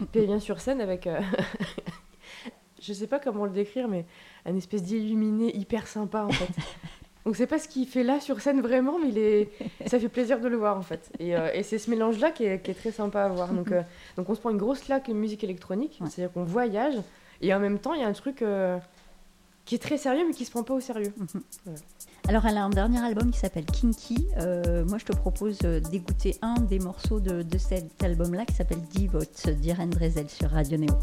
mm. 0.00 0.06
Puis 0.10 0.20
elle 0.20 0.26
vient 0.26 0.40
sur 0.40 0.60
scène 0.60 0.80
avec. 0.80 1.06
euh, 1.06 1.20
je 2.80 2.92
sais 2.92 3.06
pas 3.06 3.20
comment 3.20 3.44
le 3.44 3.52
décrire, 3.52 3.86
mais 3.88 4.06
un 4.44 4.56
espèce 4.56 4.82
d'illuminé 4.82 5.56
hyper 5.56 5.86
sympa 5.86 6.24
en 6.24 6.30
fait. 6.30 6.48
Donc 7.24 7.36
c'est 7.36 7.46
pas 7.46 7.58
ce 7.58 7.68
qu'il 7.68 7.86
fait 7.86 8.02
là 8.02 8.18
sur 8.20 8.40
scène 8.40 8.60
vraiment, 8.60 8.98
mais 8.98 9.08
il 9.10 9.18
est... 9.18 9.48
ça 9.86 9.98
fait 10.00 10.08
plaisir 10.08 10.40
de 10.40 10.48
le 10.48 10.56
voir 10.56 10.76
en 10.76 10.82
fait. 10.82 11.10
Et, 11.20 11.36
euh, 11.36 11.50
et 11.54 11.62
c'est 11.62 11.78
ce 11.78 11.88
mélange-là 11.90 12.30
qui 12.32 12.44
est, 12.44 12.60
qui 12.60 12.70
est 12.72 12.74
très 12.74 12.90
sympa 12.90 13.22
à 13.22 13.28
voir. 13.28 13.52
Donc, 13.52 13.70
euh, 13.70 13.82
donc 14.16 14.28
on 14.28 14.34
se 14.34 14.40
prend 14.40 14.50
une 14.50 14.58
grosse 14.58 14.80
claque 14.80 15.08
musique 15.08 15.44
électronique, 15.44 15.98
Ouais. 16.00 16.08
c'est-à-dire 16.10 16.32
qu'on 16.32 16.44
voyage, 16.44 16.94
et 17.40 17.54
en 17.54 17.60
même 17.60 17.78
temps 17.78 17.94
il 17.94 18.00
y 18.00 18.04
a 18.04 18.08
un 18.08 18.12
truc 18.12 18.42
euh, 18.42 18.76
qui 19.64 19.76
est 19.76 19.78
très 19.78 19.98
sérieux 19.98 20.24
mais 20.26 20.34
qui 20.34 20.44
se 20.44 20.50
prend 20.50 20.64
pas 20.64 20.74
au 20.74 20.80
sérieux. 20.80 21.12
Alors, 22.28 22.46
elle 22.46 22.56
a 22.56 22.62
un 22.64 22.70
dernier 22.70 23.00
album 23.00 23.30
qui 23.32 23.38
s'appelle 23.38 23.64
Kinky. 23.66 24.28
Moi, 24.36 24.98
je 24.98 25.04
te 25.04 25.12
propose 25.12 25.58
d'écouter 25.58 26.36
un 26.40 26.54
des 26.54 26.78
morceaux 26.78 27.18
de, 27.20 27.42
de 27.42 27.58
cet 27.58 28.02
album-là 28.02 28.44
qui 28.44 28.54
s'appelle 28.54 28.80
Divote 28.92 29.48
d'Irène 29.50 29.90
Drezel 29.90 30.28
sur 30.28 30.50
Radio 30.50 30.78
Néo. 30.78 30.94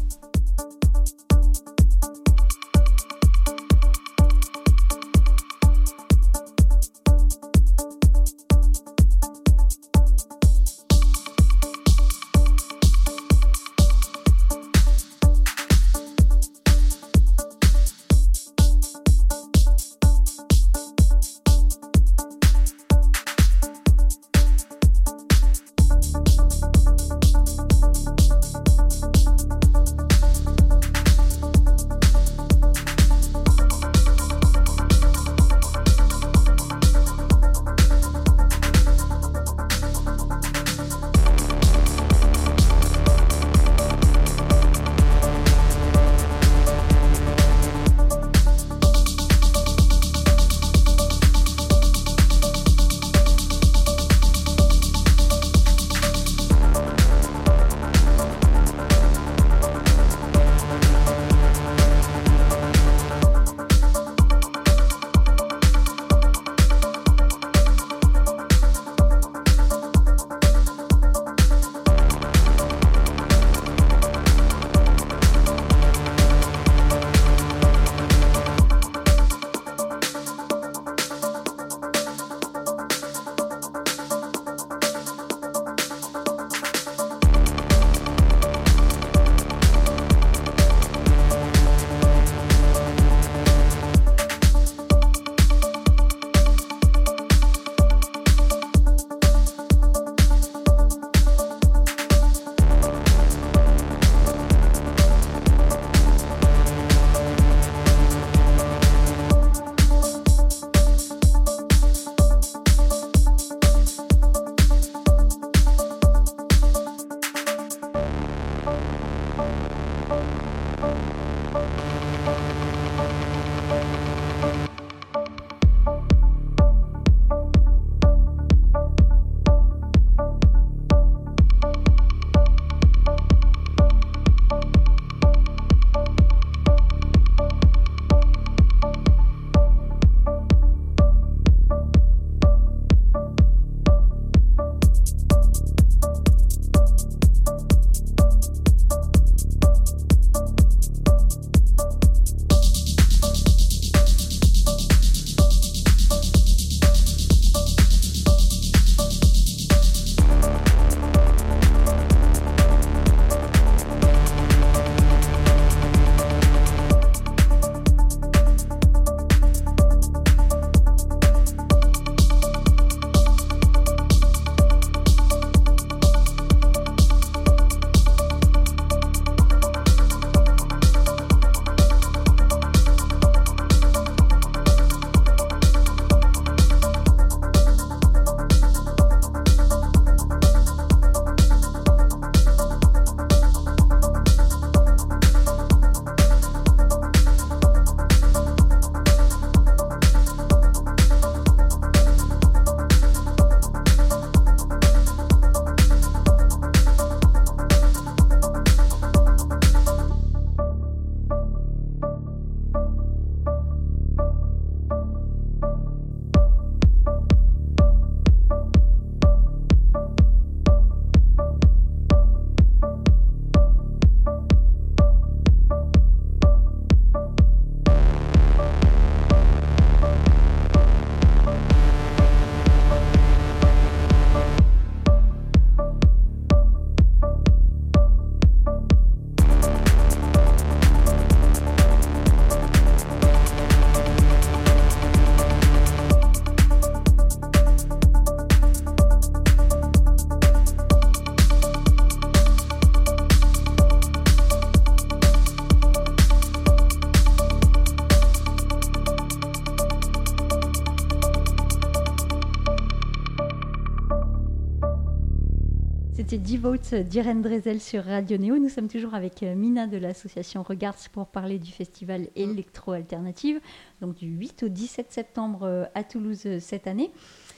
Devote 266.90 267.08
d'Irène 267.08 267.42
Drezel 267.42 267.80
sur 267.80 268.04
Radio 268.04 268.36
Néo. 268.36 268.58
Nous 268.58 268.68
sommes 268.68 268.88
toujours 268.88 269.14
avec 269.14 269.42
euh, 269.42 269.54
Mina 269.54 269.86
de 269.86 269.96
l'association 269.96 270.62
Regards 270.62 271.08
pour 271.12 271.26
parler 271.26 271.58
du 271.58 271.70
festival 271.70 272.28
Electro 272.34 272.92
Alternative, 272.92 273.60
donc 274.00 274.16
du 274.16 274.26
8 274.26 274.64
au 274.64 274.68
17 274.68 275.12
septembre 275.12 275.64
euh, 275.64 275.84
à 275.94 276.04
Toulouse 276.04 276.42
euh, 276.46 276.58
cette 276.58 276.86
année. 276.86 277.10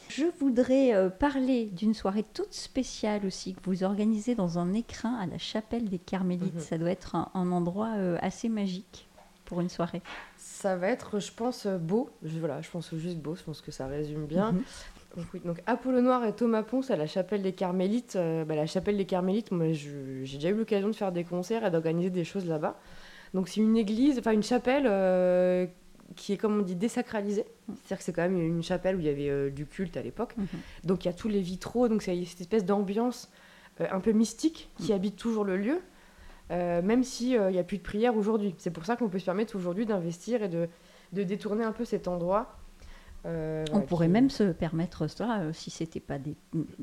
Je 0.09 0.25
voudrais 0.39 1.11
parler 1.19 1.67
d'une 1.67 1.95
soirée 1.95 2.25
toute 2.35 2.53
spéciale 2.53 3.25
aussi 3.25 3.55
que 3.55 3.61
vous 3.65 3.83
organisez 3.83 4.35
dans 4.35 4.59
un 4.59 4.75
écrin 4.75 5.15
à 5.15 5.27
la 5.27 5.39
chapelle 5.39 5.89
des 5.89 5.99
Carmélites. 5.99 6.55
Mhm. 6.55 6.61
Ça 6.61 6.77
doit 6.77 6.91
être 6.91 7.15
un, 7.15 7.31
un 7.33 7.51
endroit 7.51 7.93
assez 8.21 8.51
magique 8.51 9.09
pour 9.47 9.63
une 9.63 9.71
soirée. 9.71 10.03
Ça 10.37 10.77
va 10.77 10.89
être, 10.89 11.19
je 11.19 11.33
pense, 11.33 11.67
beau. 11.67 12.11
Je, 12.23 12.39
voilà, 12.39 12.61
je 12.61 12.69
pense 12.69 12.95
juste 12.97 13.19
beau. 13.19 13.35
Je 13.37 13.43
pense 13.43 13.63
que 13.63 13.71
ça 13.71 13.87
résume 13.87 14.27
bien. 14.27 14.53
Mhm. 14.53 14.63
Donc, 15.17 15.27
oui, 15.35 15.41
donc 15.45 15.63
Apollo 15.67 16.01
Noir 16.01 16.25
et 16.25 16.33
Thomas 16.33 16.63
Ponce 16.63 16.91
à 16.91 16.97
la 16.97 17.07
chapelle 17.07 17.43
des 17.43 17.53
Carmélites. 17.53 18.17
Euh, 18.17 18.45
bah, 18.45 18.55
la 18.55 18.67
chapelle 18.67 18.97
des 18.97 19.05
Carmélites, 19.05 19.51
moi 19.51 19.73
j'ai 19.73 20.39
déjà 20.39 20.49
eu 20.49 20.55
l'occasion 20.55 20.89
de 20.89 20.95
faire 20.95 21.13
des 21.13 21.25
concerts 21.25 21.65
et 21.65 21.71
d'organiser 21.71 22.11
des 22.11 22.25
choses 22.25 22.47
là-bas. 22.47 22.79
Donc 23.35 23.49
c'est 23.49 23.61
une 23.61 23.77
église, 23.77 24.19
enfin 24.19 24.33
une 24.33 24.43
chapelle 24.43 24.85
euh, 24.87 25.67
qui 26.17 26.33
est 26.33 26.37
comme 26.37 26.59
on 26.59 26.63
dit 26.63 26.77
désacralisée. 26.77 27.45
C'est-à-dire 27.67 27.99
que 27.99 28.05
c'est 28.05 28.13
quand 28.13 28.23
même 28.23 28.41
une 28.41 28.63
chapelle 28.63 28.97
où 28.97 29.01
il 29.01 29.07
y 29.07 29.11
avait 29.11 29.29
euh, 29.29 29.51
du 29.51 29.67
culte 29.67 29.97
à 29.97 30.03
l'époque. 30.03 30.35
Mhm. 30.37 30.47
Donc 30.85 31.05
il 31.05 31.09
y 31.09 31.11
a 31.11 31.15
tous 31.15 31.29
les 31.29 31.41
vitraux, 31.41 31.89
donc 31.89 32.03
c'est 32.03 32.25
cette 32.25 32.41
espèce 32.41 32.65
d'ambiance 32.65 33.31
un 33.81 34.01
peu 34.01 34.13
mystique 34.13 34.69
qui 34.79 34.93
habite 34.93 35.17
toujours 35.17 35.45
le 35.45 35.57
lieu, 35.57 35.81
même 36.51 37.03
s'il 37.03 37.41
n'y 37.41 37.59
a 37.59 37.65
plus 37.65 37.79
de 37.79 37.83
prière 37.83 38.15
aujourd'hui. 38.15 38.55
C'est 38.59 38.71
pour 38.71 38.85
ça 38.85 38.97
qu'on 38.97 39.09
peut 39.09 39.19
se 39.19 39.25
permettre 39.25 39.57
aujourd'hui 39.57 39.87
d'investir 39.87 40.43
et 40.43 40.49
de, 40.49 40.69
de 41.13 41.23
détourner 41.23 41.65
un 41.65 41.73
peu 41.73 41.87
cet 41.87 42.07
endroit. 42.07 42.55
Euh, 43.27 43.65
On 43.73 43.81
pourrait 43.81 44.07
qui- 44.07 44.13
même 44.13 44.31
se 44.31 44.45
permettre 44.53 45.07
cela 45.07 45.41
euh, 45.41 45.53
si 45.53 45.71
c'était 45.71 46.01
pas 46.01 46.19
des, 46.19 46.35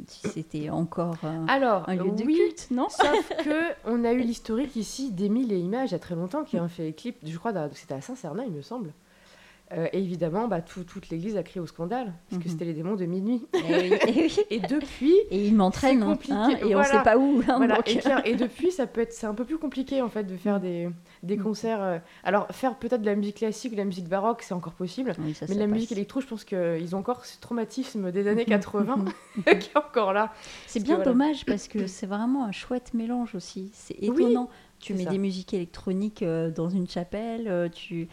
si 0.07 0.27
c'était 0.29 0.69
encore 0.69 1.17
euh, 1.23 1.45
Alors, 1.47 1.87
un 1.89 1.95
lieu 1.95 2.11
de 2.11 2.23
oui, 2.23 2.35
culte, 2.37 2.67
non 2.71 2.87
Sauf 2.89 3.29
que 3.43 3.73
on 3.85 4.03
a 4.05 4.13
eu 4.13 4.19
l'historique 4.21 4.75
ici 4.75 5.11
d'Émile 5.11 5.51
et 5.51 5.59
Images 5.59 5.89
il 5.89 5.93
y 5.93 5.95
a 5.95 5.99
très 5.99 6.15
longtemps 6.15 6.43
qui 6.43 6.59
ont 6.59 6.67
fait 6.69 6.83
les 6.83 6.93
clips, 6.93 7.17
je 7.25 7.37
crois, 7.37 7.53
c'était 7.73 7.93
à 7.95 8.01
Saint-Cernin, 8.01 8.43
il 8.45 8.53
me 8.53 8.61
semble. 8.61 8.91
Euh, 9.71 9.87
et 9.93 9.99
évidemment, 9.99 10.47
bah, 10.47 10.61
tout- 10.61 10.83
toute 10.83 11.09
l'église 11.09 11.37
a 11.37 11.43
crié 11.43 11.59
au 11.61 11.67
scandale, 11.67 12.13
puisque 12.27 12.45
Mhm. 12.45 12.51
c'était 12.51 12.65
les 12.65 12.73
démons 12.73 12.95
de 12.95 13.05
minuit. 13.05 13.45
Eh 13.53 13.57
oui, 13.75 13.93
eh 14.07 14.11
oui. 14.23 14.37
Et 14.49 14.59
depuis, 14.61 15.13
Et 15.29 15.45
il 15.45 15.55
m'entraîne, 15.55 15.99
C'est 16.23 16.31
hein, 16.31 16.49
hein, 16.51 16.57
et 16.61 16.63
on 16.65 16.69
voilà. 16.69 16.85
sait 16.85 17.03
pas 17.03 17.17
où. 17.19 17.41
hein, 17.47 17.57
voilà, 17.57 17.75
donc, 17.75 17.87
et, 17.87 17.97
puis, 17.99 18.09
et 18.25 18.35
depuis, 18.35 18.71
ça 18.71 18.87
peut 18.87 19.01
être, 19.01 19.13
c'est 19.13 19.27
un 19.27 19.35
peu 19.35 19.45
plus 19.45 19.59
compliqué 19.59 20.01
en 20.01 20.09
fait 20.09 20.23
de 20.23 20.35
faire 20.35 20.59
des, 20.59 20.89
des 21.21 21.37
Mhm. 21.37 21.43
concerts. 21.43 21.81
euh, 21.83 21.99
alors, 22.23 22.47
faire 22.49 22.77
peut-être 22.79 23.01
de 23.01 23.05
la 23.05 23.15
musique 23.15 23.35
classique 23.37 23.71
ou 23.73 23.75
de 23.75 23.79
la 23.79 23.85
musique 23.85 24.07
baroque, 24.09 24.41
c'est 24.41 24.55
encore 24.55 24.73
possible. 24.73 25.13
Oui, 25.19 25.35
ça, 25.35 25.45
Mais 25.47 25.53
ça 25.53 25.59
la 25.59 25.65
passe. 25.65 25.73
musique 25.75 25.91
électro, 25.91 26.19
je 26.21 26.25
pense 26.25 26.43
qu'ils 26.45 26.95
ont 26.95 26.99
encore 26.99 27.25
ce 27.25 27.39
traumatisme 27.39 28.11
des 28.11 28.27
années 28.27 28.45
Mhm. 28.47 28.49
80 28.49 28.95
Mhm. 28.97 29.43
qui 29.59 29.69
est 29.69 29.77
encore 29.77 30.13
là. 30.13 30.33
C'est 30.65 30.79
Parce 30.79 30.85
bien 30.85 30.95
que 30.95 31.01
voilà. 31.03 31.11
dommage 31.11 31.45
parce 31.45 31.67
que 31.67 31.77
c'est 31.87 32.07
vraiment 32.07 32.43
un 32.45 32.51
chouette 32.51 32.95
mélange 32.95 33.35
aussi. 33.35 33.69
C'est 33.73 34.01
étonnant. 34.01 34.49
tu 34.79 34.93
mets 34.93 35.03
ça. 35.03 35.09
des 35.09 35.17
musiques 35.17 35.53
électroniques 35.53 36.23
euh, 36.23 36.49
dans 36.51 36.69
une 36.69 36.87
chapelle, 36.89 37.49
euh, 37.49 37.67
tu, 37.67 38.07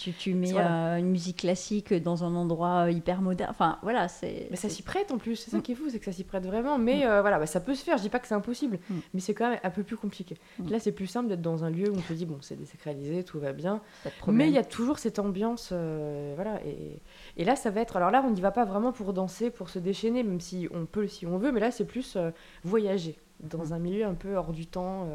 tu, 0.00 0.12
tu 0.12 0.34
mets 0.34 0.52
Voilà. 0.52 0.94
euh, 0.94 0.96
une 0.98 1.10
musique 1.10 1.38
classique 1.38 1.92
dans 1.94 2.24
un 2.24 2.34
endroit 2.34 2.86
euh, 2.86 2.90
hyper 2.90 3.20
moderne. 3.22 3.50
Enfin, 3.50 3.78
voilà, 3.82 4.08
c'est. 4.08 4.48
Mais 4.50 4.56
ça 4.56 4.68
s'y 4.68 4.82
prête 4.82 5.12
en 5.12 5.18
plus, 5.18 5.36
c'est 5.36 5.50
ça 5.50 5.58
Mm. 5.58 5.62
qui 5.62 5.72
est 5.72 5.74
fou, 5.74 5.88
c'est 5.90 5.98
que 5.98 6.04
ça 6.06 6.12
s'y 6.12 6.24
prête 6.24 6.44
vraiment. 6.46 6.78
Mais 6.78 7.06
euh, 7.06 7.20
voilà, 7.20 7.38
bah, 7.38 7.46
ça 7.46 7.60
peut 7.60 7.74
se 7.74 7.84
faire, 7.84 7.96
je 7.98 8.02
dis 8.02 8.08
pas 8.08 8.18
que 8.18 8.26
c'est 8.26 8.34
impossible, 8.34 8.78
Mm. 8.88 8.94
mais 9.14 9.20
c'est 9.20 9.34
quand 9.34 9.50
même 9.50 9.60
un 9.62 9.70
peu 9.70 9.82
plus 9.82 9.96
compliqué. 9.96 10.36
Mm. 10.58 10.70
Là, 10.70 10.78
c'est 10.80 10.92
plus 10.92 11.06
simple 11.06 11.28
d'être 11.28 11.42
dans 11.42 11.64
un 11.64 11.70
lieu 11.70 11.90
où 11.90 11.94
on 11.96 12.00
te 12.00 12.12
dit, 12.12 12.26
bon, 12.26 12.38
c'est 12.40 12.56
désacralisé, 12.56 13.22
tout 13.24 13.38
va 13.38 13.52
bien. 13.52 13.80
Mais 14.28 14.48
il 14.48 14.52
y 14.54 14.58
a 14.58 14.64
toujours 14.64 14.98
cette 14.98 15.18
ambiance, 15.18 15.70
euh, 15.72 16.32
voilà. 16.34 16.60
Et, 16.64 17.00
et 17.36 17.44
là, 17.44 17.54
ça 17.56 17.70
va 17.70 17.80
être. 17.80 17.96
Alors 17.96 18.10
là, 18.10 18.24
on 18.26 18.30
n'y 18.30 18.40
va 18.40 18.50
pas 18.52 18.64
vraiment 18.64 18.92
pour 18.92 19.12
danser, 19.12 19.50
pour 19.50 19.68
se 19.68 19.78
déchaîner, 19.78 20.22
même 20.22 20.40
si 20.40 20.68
on 20.72 20.86
peut, 20.86 21.06
si 21.06 21.26
on 21.26 21.36
veut, 21.38 21.52
mais 21.52 21.60
là, 21.60 21.70
c'est 21.70 21.84
plus 21.84 22.16
voyager 22.64 23.18
dans 23.40 23.66
Mm. 23.66 23.72
un 23.72 23.78
milieu 23.78 24.04
un 24.06 24.14
peu 24.14 24.34
hors 24.36 24.52
du 24.52 24.66
temps, 24.66 25.08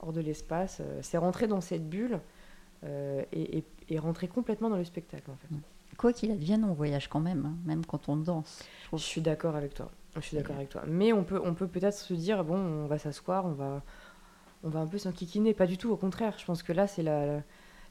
hors 0.00 0.12
de 0.12 0.20
l'espace. 0.20 0.80
c'est 1.00 1.18
rentrer 1.18 1.46
dans 1.46 1.60
cette 1.60 1.88
bulle 1.88 2.20
euh, 2.84 3.22
et, 3.32 3.58
et- 3.58 3.64
et 3.88 3.98
rentrer 3.98 4.28
complètement 4.28 4.70
dans 4.70 4.76
le 4.76 4.84
spectacle, 4.84 5.30
en 5.30 5.36
fait. 5.36 5.48
Quoi 5.96 6.12
qu'il 6.12 6.30
advienne, 6.30 6.64
on 6.64 6.72
voyage 6.72 7.08
quand 7.08 7.20
même, 7.20 7.44
hein, 7.46 7.54
même 7.66 7.84
quand 7.84 8.08
on 8.08 8.16
danse. 8.16 8.64
je 8.92 8.96
suis 8.98 9.20
d'accord 9.20 9.56
avec 9.56 9.74
toi. 9.74 9.90
Je 10.16 10.20
suis 10.20 10.36
d'accord 10.36 10.56
avec 10.56 10.68
toi. 10.70 10.82
Mais 10.86 11.12
on 11.12 11.22
peut, 11.24 11.40
on 11.44 11.54
peut 11.54 11.66
peut-être 11.66 11.96
se 11.96 12.14
dire 12.14 12.44
bon, 12.44 12.56
on 12.56 12.86
va 12.86 12.98
s'asseoir, 12.98 13.44
on 13.46 13.52
va, 13.52 13.82
on 14.64 14.68
va 14.68 14.80
un 14.80 14.86
peu 14.86 14.98
s'enquiquiner. 14.98 15.54
Pas 15.54 15.66
du 15.66 15.78
tout, 15.78 15.90
au 15.90 15.96
contraire. 15.96 16.34
Je 16.38 16.44
pense 16.44 16.62
que 16.62 16.72
là, 16.72 16.86
c'est 16.86 17.02
la, 17.02 17.26
la- 17.26 17.42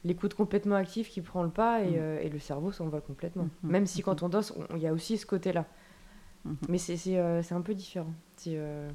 l'écoute 0.04 0.34
complètement 0.34 0.74
active 0.76 1.08
qui 1.08 1.20
prend 1.20 1.42
le 1.44 1.48
pas 1.50 1.82
et, 1.82 1.90
Mm. 1.92 1.96
euh, 1.98 2.20
et 2.20 2.28
le 2.28 2.38
cerveau 2.40 2.72
s'envole 2.72 3.02
complètement. 3.02 3.48
Mhm. 3.62 3.70
Même 3.70 3.86
si 3.86 4.02
quand 4.02 4.22
on 4.24 4.28
danse, 4.28 4.52
il 4.74 4.78
y 4.82 4.86
a 4.88 4.92
aussi 4.92 5.16
ce 5.18 5.26
côté-là. 5.26 5.64
Mhm. 6.44 6.56
Mais 6.68 6.78
c'est, 6.78 6.96
c'est, 6.96 7.18
euh, 7.18 7.40
c'est 7.42 7.54
un 7.54 7.60
peu 7.60 7.74
différent. 7.74 8.12
Euh, 8.48 8.90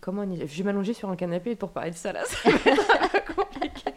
comment 0.00 0.22
on 0.22 0.30
y- 0.30 0.46
Je 0.46 0.58
vais 0.58 0.62
m'allonger 0.64 0.94
sur 0.94 1.10
un 1.10 1.16
canapé 1.16 1.56
pour 1.56 1.72
parler 1.72 1.90
de 1.90 1.96
ça 1.96 2.12
là. 2.12 2.24
Ça 2.24 2.50
va 2.50 2.56
être 2.70 3.04
un 3.04 3.08
peu 3.20 3.34
compliqué. 3.34 3.90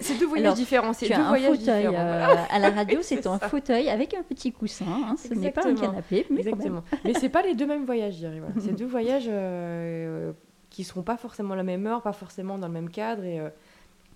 C'est 0.00 0.18
deux 0.18 0.26
voyages 0.26 0.44
Alors, 0.46 0.56
différents. 0.56 0.92
C'est 0.92 1.08
deux 1.08 1.14
un 1.14 1.28
voyages 1.28 1.58
fauteuil 1.58 1.86
euh, 1.86 1.90
voilà. 1.90 2.44
à 2.50 2.58
la 2.58 2.70
radio, 2.78 2.98
c'est 3.02 3.26
un 3.26 3.38
ça. 3.38 3.48
fauteuil 3.48 3.88
avec 3.88 4.14
un 4.14 4.22
petit 4.22 4.52
coussin. 4.52 4.84
hein, 4.88 5.14
Ce 5.18 5.34
n'est 5.34 5.50
pas 5.50 5.62
un 5.66 5.70
Exactement. 5.70 5.92
canapé, 5.92 6.26
mais 6.30 6.42
quand 6.42 6.44
même. 6.44 6.54
Exactement. 6.54 6.84
Mais 7.04 7.14
c'est 7.14 7.28
pas 7.28 7.42
les 7.42 7.54
deux 7.54 7.66
mêmes 7.66 7.84
voyages, 7.84 8.14
je 8.14 8.18
dirais. 8.20 8.38
Voilà. 8.40 8.54
C'est 8.60 8.72
deux 8.76 8.86
voyages 8.86 9.26
euh, 9.28 10.32
qui 10.70 10.84
seront 10.84 11.02
pas 11.02 11.16
forcément 11.16 11.54
à 11.54 11.56
la 11.56 11.62
même 11.62 11.86
heure, 11.86 12.02
pas 12.02 12.12
forcément 12.12 12.58
dans 12.58 12.66
le 12.68 12.72
même 12.72 12.88
cadre. 12.90 13.24
Et 13.24 13.38
euh, 13.40 13.48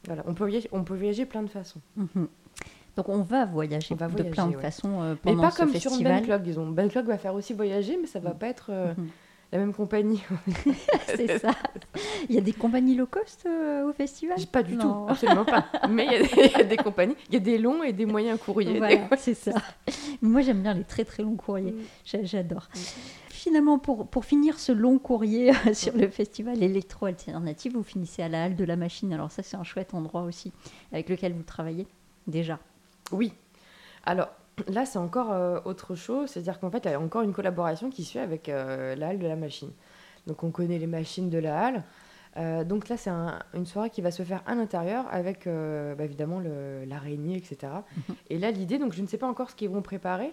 voilà, 0.07 0.23
on 0.27 0.35
peut 0.35 0.45
voyager, 0.45 0.69
on 0.73 0.85
peut 0.85 0.95
voyager 0.97 1.27
plein 1.27 1.43
de 1.43 1.51
façons. 1.51 1.81
Mhm. 1.97 2.29
Donc 2.97 3.09
on 3.09 3.23
va 3.23 3.45
voyager 3.45 3.89
On 3.93 3.97
va 3.97 4.07
de 4.07 4.13
voyager, 4.13 4.31
plein 4.33 4.47
de 4.49 4.57
ouais. 4.57 4.63
façons 4.63 5.03
euh, 5.03 5.15
Mais 5.25 5.33
pendant 5.33 5.43
pas 5.45 5.51
ce 5.53 5.59
comme 5.59 5.75
sur. 5.75 5.97
Ben 6.03 6.21
Clock, 6.23 6.43
disons. 6.43 6.67
Ben 6.69 6.89
Clock 6.89 7.07
va 7.07 7.17
faire 7.19 7.35
aussi 7.35 7.53
voyager, 7.53 7.97
mais 8.01 8.07
ça 8.09 8.19
va 8.19 8.31
Mm. 8.31 8.39
pas 8.39 8.47
être 8.49 8.67
euh, 8.71 8.95
Mhm. 8.97 9.09
La 9.53 9.59
même 9.59 9.73
compagnie. 9.73 10.23
c'est 11.07 11.39
ça. 11.39 11.53
Il 12.29 12.35
y 12.35 12.39
a 12.39 12.41
des 12.43 12.53
compagnies 12.53 12.95
low 12.95 13.07
cost 13.07 13.45
euh, 13.47 13.89
au 13.89 13.93
festival? 13.93 14.37
Pas 14.53 14.63
du 14.63 14.77
Non. 14.77 15.07
tout, 15.07 15.07
absolument 15.13 15.45
pas. 15.45 15.67
Mais 15.89 16.07
il 16.07 16.13
y, 16.13 16.17
a 16.17 16.23
des- 16.23 16.29
il 16.53 16.59
y 16.59 16.61
a 16.61 16.65
des 16.65 16.77
compagnies, 16.77 17.15
il 17.29 17.35
y 17.35 17.37
a 17.37 17.41
des 17.41 17.59
longs 17.59 17.83
et 17.83 17.93
des 17.93 18.05
moyens 18.07 18.39
courriers. 18.39 18.79
Voilà, 18.79 19.09
c'est 19.19 19.35
ça. 19.35 19.53
Moi, 20.21 20.43
j'aime 20.43 20.63
bien 20.63 20.75
les 20.75 20.85
très 20.85 21.05
très 21.05 21.23
longs 21.23 21.37
courriers. 21.37 21.73
Mm. 21.73 21.83
J'a- 22.05 22.25
J'adore. 22.25 22.69
Finalement, 23.31 23.79
pour, 23.79 24.09
pour 24.09 24.25
finir 24.25 24.59
ce 24.59 24.73
long 24.73 24.99
courrier 24.99 25.53
euh, 25.67 25.73
sur 25.73 25.97
le 25.97 26.09
festival 26.09 26.63
électro-alternatif, 26.63 27.73
vous 27.73 27.85
finissez 27.85 28.23
à 28.23 28.29
la 28.29 28.45
Halle 28.45 28.57
de 28.57 28.65
la 28.65 28.77
Machine. 28.77 29.13
Alors 29.13 29.31
ça, 29.31 29.43
c'est 29.43 29.57
un 29.57 29.63
chouette 29.65 29.95
endroit 29.95 30.23
aussi 30.23 30.53
avec 30.93 31.09
lequel 31.09 31.33
vous 31.33 31.45
travaillez 31.45 31.87
déjà. 32.27 32.59
Oui. 33.13 33.33
Alors 34.05 34.29
là, 34.67 34.85
c'est 34.87 34.99
encore 34.99 35.33
euh, 35.33 35.61
autre 35.65 35.95
chose. 35.95 36.31
C'est-à-dire 36.31 36.59
qu'en 36.59 36.71
fait, 36.71 36.85
il 36.85 36.91
y 36.91 36.95
a 36.95 37.01
encore 37.01 37.23
une 37.23 37.33
collaboration 37.33 37.91
qui 37.91 38.05
se 38.05 38.13
fait 38.13 38.21
avec 38.21 38.49
euh, 38.49 38.95
la 38.97 39.09
halle 39.09 39.19
de 39.19 39.27
la 39.27 39.37
machine. 39.37 39.71
Donc 40.27 40.43
on 40.43 40.51
connaît 40.51 40.79
les 40.79 40.87
machines 40.87 41.31
de 41.31 41.39
la 41.39 41.59
halle. 41.67 41.85
Euh, 42.37 42.63
donc 42.65 42.89
là, 42.89 42.97
c'est 42.97 43.11
un- 43.11 43.39
une 43.55 43.67
soirée 43.67 43.91
qui 43.91 44.01
va 44.03 44.11
se 44.11 44.23
faire 44.23 44.43
à 44.47 44.55
l'intérieur 44.55 45.07
avec 45.11 45.47
euh, 45.47 45.95
bah, 45.95 46.05
évidemment 46.05 46.41
l'araignée, 46.87 47.37
etc. 47.37 47.73
Mhm. 48.09 48.15
Et 48.31 48.39
là, 48.39 48.51
l'idée, 48.51 48.79
donc 48.79 48.93
je 48.93 49.03
ne 49.03 49.07
sais 49.07 49.19
pas 49.19 49.27
encore 49.27 49.51
ce 49.51 49.57
qu'ils 49.57 49.71
vont 49.71 49.83
préparer, 49.83 50.33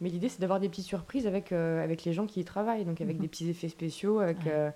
mais 0.00 0.08
l'idée, 0.08 0.28
c'est 0.28 0.40
d'avoir 0.40 0.60
des 0.60 0.68
petites 0.68 0.86
surprises 0.86 1.26
avec, 1.26 1.52
avec 1.52 2.04
les 2.04 2.12
gens 2.12 2.26
qui 2.26 2.40
y 2.40 2.44
travaillent, 2.44 2.84
donc 2.84 3.00
avec 3.00 3.16
Mhm. 3.16 3.22
des 3.22 3.28
petits 3.28 3.48
effets 3.50 3.68
spéciaux, 3.68 4.20
avec 4.20 4.38
Ouais. 4.46 4.72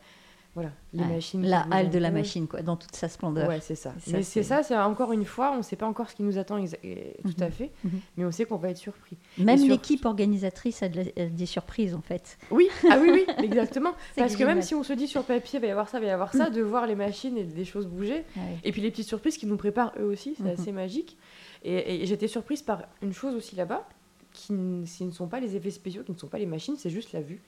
Voilà, 0.56 0.70
les 0.94 1.02
Ouais, 1.02 1.08
machines. 1.16 1.42
qui 1.42 1.48
La 1.48 1.66
Halle 1.70 1.90
de 1.90 1.98
la. 1.98 2.10
Machine, 2.10 2.46
quoi, 2.48 2.62
dans 2.62 2.76
toute 2.76 2.96
sa 2.96 3.08
splendeur. 3.10 3.46
Ouais, 3.46 3.60
c'est 3.60 3.74
ça. 3.74 3.92
Mais 4.10 4.22
c'est 4.22 4.42
ça, 4.42 4.62
c'est 4.62 4.74
encore 4.76 5.12
une 5.12 5.26
fois, 5.26 5.52
on 5.52 5.58
ne 5.58 5.62
sait 5.62 5.76
pas 5.76 5.86
encore 5.86 6.08
ce 6.08 6.16
qui 6.16 6.22
nous 6.22 6.38
attend 6.38 6.58
exa- 6.58 6.78
tout 7.22 7.34
à 7.42 7.44
Mhm. 7.44 7.52
fait, 7.52 7.70
Mhm. 7.84 8.00
mais 8.16 8.24
on 8.24 8.30
sait 8.30 8.46
qu'on 8.46 8.56
va 8.56 8.70
être 8.70 8.78
surpris. 8.78 9.18
Même 9.36 9.58
sur- 9.58 9.68
l'équipe 9.68 10.04
organisatrice 10.06 10.82
a 10.82 10.88
de 10.88 10.96
la- 11.02 11.22
a 11.24 11.26
des 11.26 11.44
surprises, 11.44 11.94
en 11.94 12.00
fait. 12.00 12.38
Oui, 12.50 12.68
ah 12.90 12.96
oui, 12.98 13.10
oui, 13.12 13.26
exactement. 13.44 13.92
Parce 14.16 14.34
que 14.34 14.44
même 14.44 14.62
si 14.62 14.74
on 14.74 14.82
se 14.82 14.94
dit 14.94 15.06
sur 15.08 15.24
papier, 15.24 15.58
il 15.58 15.60
va 15.60 15.68
y 15.68 15.70
avoir 15.70 15.90
ça, 15.90 15.98
il 15.98 16.02
va 16.02 16.06
y 16.06 16.10
avoir 16.10 16.32
ça, 16.32 16.48
de 16.48 16.62
voir 16.62 16.86
les 16.86 16.94
machines 16.96 17.36
et 17.36 17.44
des 17.44 17.64
choses 17.66 17.86
bouger, 17.86 18.24
et 18.64 18.72
puis 18.72 18.80
les 18.80 18.90
petites 18.90 19.08
surprises 19.08 19.36
qui 19.36 19.44
nous 19.46 19.58
préparent 19.58 19.92
eux 20.00 20.04
aussi, 20.06 20.34
c'est 20.38 20.42
Mhm. 20.44 20.48
assez 20.58 20.72
magique. 20.72 21.18
Et, 21.64 22.02
et 22.02 22.06
j'étais 22.06 22.28
surprise 22.28 22.62
par 22.62 22.84
une 23.02 23.12
chose 23.12 23.34
aussi 23.34 23.56
là-bas, 23.56 23.86
qui 24.32 24.54
n- 24.54 24.84
ce 24.86 25.04
ne 25.04 25.10
sont 25.10 25.26
pas 25.28 25.38
les 25.40 25.54
effets 25.54 25.70
spéciaux, 25.70 26.02
qui 26.02 26.12
ne 26.12 26.16
sont 26.16 26.28
pas 26.28 26.38
les 26.38 26.46
machines, 26.46 26.76
c'est 26.78 26.88
juste 26.90 27.12
la 27.12 27.20
vue. 27.20 27.42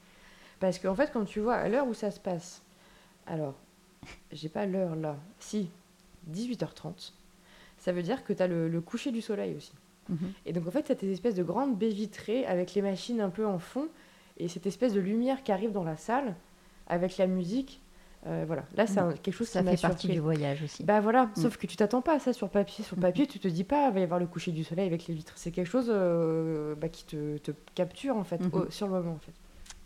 Parce 0.60 0.78
qu'en 0.78 0.94
fait, 0.94 1.10
quand 1.12 1.24
tu 1.24 1.40
vois 1.40 1.54
à 1.54 1.68
l'heure 1.68 1.86
où 1.86 1.94
ça 1.94 2.10
se 2.10 2.18
passe, 2.18 2.62
alors, 3.28 3.54
j'ai 4.32 4.48
pas 4.48 4.66
l'heure 4.66 4.96
là, 4.96 5.16
si, 5.38 5.68
18h30, 6.32 7.12
ça 7.78 7.92
veut 7.92 8.02
dire 8.02 8.24
que 8.24 8.32
tu 8.32 8.42
as 8.42 8.46
le, 8.46 8.68
le 8.68 8.80
coucher 8.80 9.12
du 9.12 9.20
soleil 9.20 9.54
aussi. 9.56 9.72
Mhm. 10.08 10.32
Et 10.46 10.52
donc 10.52 10.66
en 10.66 10.70
fait, 10.70 10.86
cette 10.86 11.02
espèce 11.02 11.34
de 11.34 11.42
grande 11.42 11.76
baie 11.76 11.90
vitrée 11.90 12.46
avec 12.46 12.74
les 12.74 12.82
machines 12.82 13.20
un 13.20 13.30
peu 13.30 13.46
en 13.46 13.58
fond 13.58 13.88
et 14.38 14.48
cette 14.48 14.66
espèce 14.66 14.92
de 14.94 15.00
lumière 15.00 15.42
qui 15.42 15.52
arrive 15.52 15.72
dans 15.72 15.84
la 15.84 15.96
salle 15.96 16.34
avec 16.86 17.18
la 17.18 17.26
musique. 17.26 17.80
euh, 18.26 18.44
voilà, 18.46 18.64
là 18.76 18.86
c'est 18.86 19.00
quelque 19.22 19.34
chose 19.34 19.48
Ça 19.48 19.62
qui 19.62 19.68
fait 19.76 19.80
partie 19.80 20.00
surpris. 20.06 20.14
du 20.14 20.20
voyage 20.20 20.62
aussi. 20.62 20.82
Bah 20.82 21.00
voilà, 21.00 21.26
Mm. 21.26 21.36
sauf 21.36 21.56
que 21.56 21.66
tu 21.68 21.76
t'attends 21.76 22.02
pas 22.02 22.14
à 22.14 22.18
ça 22.18 22.32
sur 22.32 22.48
papier. 22.48 22.84
Sur 22.84 22.96
papier, 22.96 23.26
tu 23.28 23.38
te 23.38 23.46
dis 23.48 23.62
pas, 23.64 23.88
il 23.88 23.94
va 23.94 24.00
y 24.00 24.02
avoir 24.02 24.18
le 24.18 24.26
coucher 24.26 24.50
du 24.50 24.64
soleil 24.64 24.86
avec 24.86 25.06
les 25.06 25.14
vitres. 25.14 25.34
C'est 25.36 25.50
quelque 25.52 25.68
chose 25.68 25.86
euh, 25.88 26.74
bah, 26.74 26.88
qui 26.88 27.04
te, 27.04 27.36
te 27.38 27.52
capture 27.76 28.16
en 28.16 28.24
fait, 28.24 28.40
Mhm. 28.40 28.50
au- 28.54 28.70
sur 28.70 28.86
le 28.88 28.94
moment 28.94 29.12
en 29.12 29.18
fait. 29.18 29.32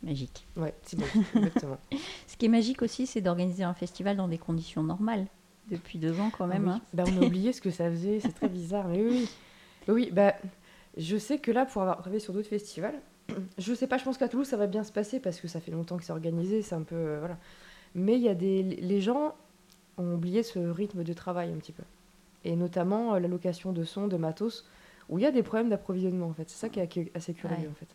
Magique. 0.03 0.47
Ouais, 0.57 0.75
c'est 0.83 0.99
bon, 0.99 1.07
exactement. 1.37 1.79
Ce 2.27 2.37
qui 2.37 2.47
est 2.47 2.49
magique 2.49 2.83
aussi, 2.83 3.07
c'est 3.07 3.21
d'organiser 3.21 3.63
un 3.65 3.75
festival 3.75 4.17
dans 4.17 4.29
des 4.29 4.39
conditions 4.39 4.83
normales. 4.83 5.27
Depuis 5.71 5.99
deux 5.99 6.19
ans, 6.19 6.31
quand 6.37 6.47
même. 6.49 6.69
Ah 6.69 6.73
oui. 6.73 6.77
hein. 6.79 6.87
Bah, 6.93 7.05
on 7.07 7.23
a 7.23 7.25
oublié 7.27 7.53
ce 7.53 7.61
que 7.61 7.71
ça 7.71 7.89
faisait, 7.91 8.19
c'est 8.21 8.33
très 8.33 8.49
bizarre. 8.49 8.89
Mais 8.89 9.01
oui, 9.01 9.11
oui. 9.11 9.29
Oui, 9.89 10.11
bah, 10.13 10.35
je 10.97 11.17
sais 11.17 11.39
que 11.39 11.51
là, 11.53 11.67
pour 11.67 11.83
avoir 11.83 11.99
travaillé 11.99 12.19
sur 12.21 12.33
d'autres 12.33 12.49
festivals, 12.49 13.01
je 13.59 13.75
sais 13.75 13.87
pas, 13.87 13.97
je 13.99 14.05
pense 14.05 14.19
qu'à 14.19 14.29
Toulouse, 14.29 14.47
ça 14.49 14.57
va 14.57 14.67
bien 14.67 14.83
se 14.83 14.91
passer 14.93 15.21
parce 15.21 15.41
que 15.41 15.47
ça 15.49 15.61
fait 15.61 15.71
longtemps 15.71 15.97
que 15.97 16.05
c'est 16.05 16.13
organisé, 16.13 16.63
c'est 16.63 16.75
un 16.75 16.83
peu. 16.83 16.97
euh, 16.97 17.19
voilà. 17.21 17.39
Mais 17.95 18.15
il 18.17 18.23
y 18.23 18.29
a 18.29 18.35
des, 18.35 18.63
les 18.65 19.01
gens 19.01 19.35
ont 19.99 20.15
oublié 20.15 20.43
ce 20.43 20.59
rythme 20.59 21.05
de 21.05 21.13
travail 21.13 21.53
un 21.53 21.57
petit 21.59 21.73
peu. 21.73 21.85
Et 22.45 22.57
notamment 22.57 23.15
euh, 23.15 23.21
la 23.21 23.29
location 23.29 23.73
de 23.73 23.85
sons, 23.85 24.09
de 24.09 24.17
matos, 24.17 24.67
où 25.09 25.19
il 25.19 25.23
y 25.23 25.27
a 25.27 25.31
des 25.31 25.43
problèmes 25.45 25.69
d'approvisionnement 25.69 26.27
en 26.27 26.33
fait. 26.33 26.49
C'est 26.51 26.59
ça 26.59 26.69
qui 26.69 26.81
est 26.81 26.89
qui 26.89 27.01
est 27.01 27.13
assez 27.17 27.35
curieux 27.35 27.57
Ouais. 27.57 27.69
en 27.71 27.75
fait. 27.75 27.87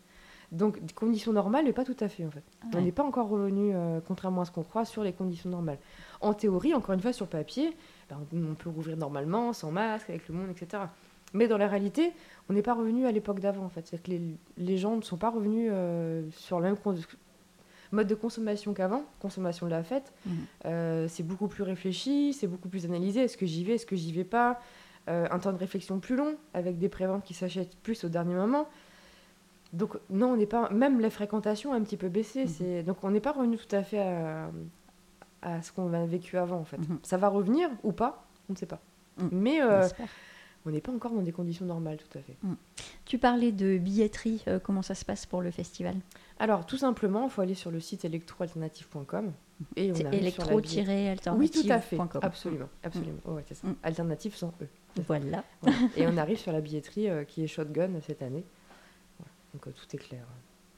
Donc 0.50 0.80
des 0.82 0.94
conditions 0.94 1.32
normales, 1.32 1.64
mais 1.66 1.72
pas 1.74 1.84
tout 1.84 1.96
à 2.00 2.08
fait 2.08 2.24
en 2.24 2.30
fait. 2.30 2.42
On 2.72 2.76
Ouais. 2.76 2.82
n'est 2.82 2.92
pas 2.92 3.04
encore 3.04 3.28
revenu, 3.28 3.72
euh, 3.74 4.00
contrairement 4.06 4.40
à 4.42 4.44
ce 4.46 4.50
qu'on 4.50 4.62
croit, 4.62 4.84
sur 4.86 5.02
les 5.04 5.12
conditions 5.12 5.50
normales. 5.50 5.78
En 6.22 6.32
théorie, 6.32 6.72
encore 6.74 6.94
une 6.94 7.00
fois, 7.02 7.12
sur 7.12 7.26
papier, 7.26 7.76
ben, 8.08 8.16
on, 8.32 8.52
on 8.52 8.54
peut 8.54 8.70
rouvrir 8.70 8.96
normalement, 8.96 9.52
sans 9.52 9.70
masque, 9.70 10.08
avec 10.08 10.26
le 10.28 10.34
monde, 10.34 10.48
etc. 10.50 10.84
Mais 11.34 11.46
dans 11.48 11.58
la 11.58 11.68
réalité, 11.68 12.12
on 12.48 12.54
n'est 12.54 12.62
pas 12.62 12.72
revenu 12.72 13.04
à 13.06 13.12
l'époque 13.12 13.40
d'avant 13.40 13.64
en 13.64 13.68
fait. 13.68 13.86
C'est-à-dire 13.86 14.02
que 14.04 14.10
les, 14.12 14.22
les 14.56 14.78
gens 14.78 14.96
ne 14.96 15.02
sont 15.02 15.18
pas 15.18 15.28
revenus 15.28 15.68
euh, 15.70 16.22
sur 16.30 16.58
le 16.58 16.64
même 16.64 16.76
mode 17.92 18.06
de 18.06 18.14
consommation 18.14 18.74
qu'avant, 18.74 19.02
consommation 19.20 19.66
de 19.66 19.70
la 19.70 19.82
fête. 19.82 20.12
Mhm. 20.26 20.32
Euh, 20.66 21.08
c'est 21.08 21.22
beaucoup 21.22 21.48
plus 21.48 21.62
réfléchi, 21.62 22.32
c'est 22.32 22.46
beaucoup 22.46 22.68
plus 22.68 22.84
analysé. 22.86 23.20
Est-ce 23.20 23.36
que 23.36 23.46
j'y 23.46 23.64
vais, 23.64 23.74
est-ce 23.74 23.86
que 23.86 23.96
j'y 23.96 24.12
vais 24.12 24.24
pas? 24.24 24.60
Euh, 25.08 25.26
Un 25.30 25.38
temps 25.38 25.52
de 25.52 25.58
réflexion 25.58 25.98
plus 26.00 26.16
long, 26.16 26.34
avec 26.54 26.78
des 26.78 26.88
préventes 26.88 27.24
qui 27.24 27.32
s'achètent 27.34 27.76
plus 27.82 28.04
au 28.04 28.08
dernier 28.08 28.34
moment. 28.34 28.66
Donc 29.72 29.96
non, 30.10 30.28
on 30.32 30.36
n'est 30.36 30.46
pas. 30.46 30.70
Même 30.70 31.00
la 31.00 31.10
fréquentation 31.10 31.72
a 31.72 31.76
un 31.76 31.82
petit 31.82 31.96
peu 31.96 32.08
baissé. 32.08 32.42
Mhm. 32.44 32.48
c'est 32.48 32.82
Donc 32.82 32.98
on 33.02 33.10
n'est 33.10 33.20
pas 33.20 33.32
revenu 33.32 33.56
tout 33.58 33.74
à 33.76 33.82
fait 33.82 34.00
à, 34.00 34.50
à 35.42 35.62
ce 35.62 35.72
qu'on 35.72 35.92
a 35.92 36.06
vécu 36.06 36.36
avant 36.38 36.58
en 36.58 36.64
fait. 36.64 36.78
Mhm. 36.78 36.98
Ça 37.02 37.16
va 37.16 37.28
revenir 37.28 37.68
ou 37.82 37.92
pas 37.92 38.26
On 38.48 38.52
ne 38.54 38.58
sait 38.58 38.66
pas. 38.66 38.80
Mhm. 39.18 39.28
Mais 39.32 39.62
On 39.62 39.66
euh, 39.66 39.88
on 40.66 40.70
n'est 40.70 40.80
pas 40.80 40.92
encore 40.92 41.12
dans 41.12 41.22
des 41.22 41.32
conditions 41.32 41.64
normales 41.66 41.96
tout 41.98 42.18
à 42.18 42.22
fait. 42.22 42.36
Tu 43.06 43.16
parlais 43.18 43.52
de 43.52 43.78
billetterie, 43.78 44.42
euh, 44.48 44.58
comment 44.58 44.82
ça 44.82 44.94
se 44.94 45.04
passe 45.04 45.24
pour 45.24 45.40
le 45.40 45.50
festival? 45.50 45.94
Alors 46.38 46.66
tout 46.66 46.76
simplement, 46.76 47.24
il 47.24 47.30
faut 47.30 47.40
aller 47.40 47.54
sur 47.54 47.70
le 47.70 47.80
site 47.80 48.04
électroalternative.com 48.04 49.32
et 49.76 49.90
on 49.90 49.94
C'est 49.94 50.04
arrive 50.06 50.30
sur 50.30 50.44
la 50.44 50.60
billetterie. 50.60 50.92
électro-alternative. 50.92 51.34
Oui, 51.38 51.50
tout 51.50 51.72
à 51.72 51.80
fait. 51.80 51.98
Absolument, 52.22 52.68
absolument. 52.82 53.18
Ouais, 53.26 53.44
c'est 53.48 53.54
ça. 53.54 53.66
Mm. 53.66 53.76
Alternative 53.82 54.34
sans 54.36 54.48
E. 54.62 54.66
Voilà. 55.06 55.42
Voilà. 55.62 55.78
Et 55.96 56.06
on 56.06 56.16
arrive 56.16 56.38
sur 56.38 56.52
la 56.52 56.60
billetterie 56.60 57.08
euh, 57.08 57.24
qui 57.24 57.42
est 57.44 57.46
Shotgun 57.46 57.90
cette 58.06 58.22
année. 58.22 58.44
Donc 59.54 59.66
euh, 59.66 59.70
tout 59.70 59.86
est 59.96 59.98
clair 59.98 60.22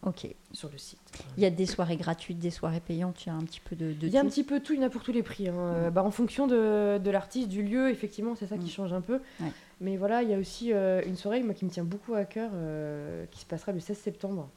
euh, 0.04 0.08
Ok. 0.08 0.26
sur 0.52 0.70
le 0.70 0.78
site. 0.78 0.98
Il 1.36 1.42
y 1.42 1.46
a 1.46 1.50
des 1.50 1.66
soirées 1.66 1.96
gratuites, 1.96 2.38
des 2.38 2.50
soirées 2.50 2.80
payantes, 2.80 3.24
il 3.24 3.28
y 3.28 3.32
a 3.32 3.34
un 3.34 3.42
petit 3.44 3.60
peu 3.60 3.76
de, 3.76 3.92
de 3.92 4.06
Il 4.06 4.12
y 4.12 4.16
a 4.16 4.20
un 4.20 4.26
petit 4.26 4.44
peu 4.44 4.60
tout, 4.60 4.72
il 4.72 4.80
y 4.80 4.82
en 4.82 4.86
a 4.86 4.90
pour 4.90 5.02
tous 5.02 5.12
les 5.12 5.22
prix. 5.22 5.48
hein. 5.48 5.54
Euh, 5.58 5.90
bah, 5.90 6.02
en 6.02 6.10
fonction 6.10 6.46
de, 6.46 6.98
de 6.98 7.10
l'artiste, 7.10 7.48
du 7.48 7.62
lieu, 7.62 7.90
effectivement, 7.90 8.34
c'est 8.34 8.46
ça 8.46 8.56
qui 8.56 8.66
Mm. 8.66 8.70
change 8.70 8.92
un 8.92 9.00
peu. 9.02 9.20
Ouais. 9.40 9.52
Mais 9.82 9.96
voilà, 9.96 10.22
il 10.22 10.30
y 10.30 10.34
a 10.34 10.38
aussi 10.38 10.72
euh, 10.72 11.02
une 11.06 11.16
soirée 11.16 11.42
moi, 11.42 11.54
qui 11.54 11.64
me 11.64 11.70
tient 11.70 11.84
beaucoup 11.84 12.14
à 12.14 12.24
cœur, 12.24 12.50
euh, 12.54 13.24
qui 13.30 13.40
se 13.40 13.46
passera 13.46 13.72
le 13.72 13.80
16 13.80 13.98
septembre, 13.98 14.48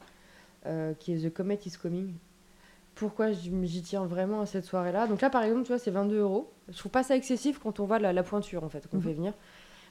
euh, 0.66 0.94
qui 0.94 1.14
est 1.14 1.30
The 1.30 1.34
Comet 1.34 1.60
is 1.66 1.72
Coming. 1.82 2.14
Pourquoi 2.96 3.32
j'y 3.32 3.82
tiens 3.82 4.06
vraiment 4.06 4.42
à 4.42 4.46
cette 4.46 4.66
soirée-là? 4.66 5.08
Donc 5.08 5.20
là, 5.22 5.30
par 5.30 5.44
exemple, 5.44 5.64
tu 5.64 5.70
vois, 5.70 5.80
c'est 5.80 5.92
22 5.92 6.20
euros. 6.20 6.52
Je 6.70 6.78
trouve 6.78 6.92
pas 6.92 7.04
ça 7.04 7.16
excessif 7.16 7.58
quand 7.60 7.80
on 7.80 7.86
voit 7.86 8.00
la, 8.00 8.14
la 8.14 8.24
pointure, 8.24 8.64
en 8.64 8.70
fait, 8.70 8.88
qu'on 8.88 8.98
Mhm. 8.98 9.04
fait 9.04 9.14
venir. 9.14 9.34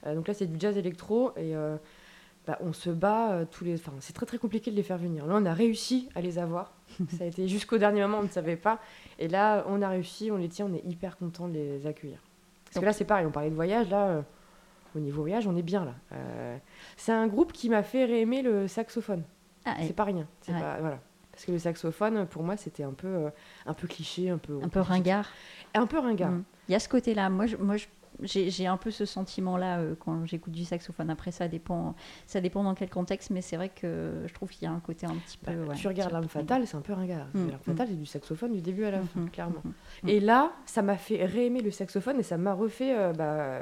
Euh, 0.06 0.14
donc 0.14 0.28
là, 0.28 0.34
c'est 0.34 0.46
du 0.46 0.56
jazz 0.58 0.76
électro 0.78 1.32
et 1.36 1.54
euh, 1.56 1.76
bah, 2.46 2.58
on 2.60 2.72
se 2.72 2.90
bat 2.90 3.32
euh, 3.32 3.44
tous 3.50 3.64
les. 3.64 3.74
Enfin, 3.74 3.92
c'est 4.00 4.12
très 4.14 4.26
très 4.26 4.38
compliqué 4.38 4.70
de 4.70 4.76
les 4.76 4.82
faire 4.82 4.98
venir. 4.98 5.26
Là, 5.26 5.34
on 5.36 5.44
a 5.46 5.52
réussi 5.54 6.08
à 6.14 6.20
les 6.20 6.38
avoir. 6.38 6.72
ça 7.16 7.24
a 7.24 7.26
été 7.26 7.46
jusqu'au 7.48 7.78
dernier 7.78 8.00
moment, 8.02 8.18
on 8.18 8.22
ne 8.24 8.28
savait 8.28 8.56
pas. 8.56 8.78
Et 9.18 9.28
là, 9.28 9.64
on 9.68 9.80
a 9.82 9.88
réussi, 9.88 10.30
on 10.32 10.36
les 10.36 10.48
tient, 10.48 10.66
on 10.66 10.74
est 10.74 10.84
hyper 10.84 11.16
content 11.18 11.48
de 11.48 11.54
les 11.54 11.86
accueillir. 11.86 12.18
Parce 12.64 12.74
Donc- 12.74 12.82
que 12.82 12.86
là, 12.86 12.92
c'est 12.92 13.04
pareil, 13.04 13.26
on 13.26 13.30
parlait 13.30 13.50
de 13.50 13.54
voyage, 13.54 13.88
là, 13.90 14.06
euh, 14.08 14.22
au 14.96 14.98
niveau 15.00 15.22
voyage, 15.22 15.46
on 15.46 15.56
est 15.56 15.62
bien 15.62 15.84
là. 15.84 15.94
Euh, 16.12 16.56
c'est 16.96 17.12
un 17.12 17.26
groupe 17.28 17.52
qui 17.52 17.68
m'a 17.68 17.82
fait 17.82 18.04
réaimer 18.04 18.42
le 18.42 18.66
saxophone. 18.68 19.22
Ah, 19.64 19.76
C'est 19.86 19.94
pas 19.94 20.04
rien. 20.04 20.26
C'est 20.40 20.52
Ouais. 20.52 20.60
pas, 20.60 20.78
voilà. 20.80 20.98
Parce 21.30 21.44
que 21.46 21.52
le 21.52 21.58
saxophone, 21.58 22.26
pour 22.26 22.42
moi, 22.42 22.56
c'était 22.58 22.82
un 22.82 22.92
peu, 22.92 23.30
un 23.64 23.72
peu 23.74 23.86
cliché, 23.88 24.28
un 24.28 24.36
peu. 24.38 24.58
un 24.62 24.68
peu 24.68 24.80
ringard. 24.80 25.28
Un 25.74 25.86
peu 25.86 25.98
ringard. 25.98 26.30
Mm. 26.32 26.44
Il 26.68 26.72
y 26.72 26.74
a 26.74 26.78
ce 26.80 26.88
côté-là. 26.90 27.30
Moi, 27.30 27.46
je- 27.46 27.56
moi 27.56 27.76
je- 27.78 27.86
j'ai 28.24 28.66
un 28.66 28.76
peu 28.76 28.90
ce 28.90 29.04
sentiment-là 29.04 29.78
euh, 29.80 29.94
quand 29.98 30.24
j'écoute 30.26 30.52
du 30.52 30.64
saxophone. 30.64 31.10
Après, 31.10 31.30
ça 31.32 31.48
dépend, 31.48 31.94
ça 32.26 32.40
dépend 32.40 32.62
dans 32.64 32.74
quel 32.74 32.90
contexte, 32.90 33.30
mais 33.30 33.42
c'est 33.42 33.56
vrai 33.56 33.68
que 33.68 34.22
je 34.26 34.32
trouve 34.34 34.50
qu'il 34.50 34.64
y 34.64 34.66
a 34.66 34.72
un 34.72 34.80
côté 34.80 35.06
un 35.06 35.14
petit 35.14 35.38
peu. 35.38 35.52
Bah, 35.52 35.68
ouais, 35.70 35.74
tu 35.76 35.88
regardes 35.88 36.20
peu 36.22 36.28
fatale, 36.28 36.66
c'est 36.66 36.76
un 36.76 36.80
peu 36.80 36.92
ringard. 36.92 37.26
Mm, 37.34 37.48
L'arme 37.48 37.62
fatale, 37.62 37.88
c'est 37.90 37.96
du 37.98 38.06
saxophone 38.06 38.52
du 38.52 38.60
début 38.60 38.84
à 38.84 38.90
la 38.90 39.02
fin, 39.02 39.20
Mhm, 39.20 39.30
clairement. 39.30 39.62
Et 40.06 40.20
là, 40.20 40.52
ça 40.66 40.82
m'a 40.82 40.96
fait 40.96 41.24
réaimer 41.24 41.60
le 41.60 41.70
saxophone 41.70 42.18
et 42.20 42.22
ça 42.22 42.36
m'a 42.38 42.52
refait 42.54 42.96
euh, 42.96 43.12
bah, 43.12 43.58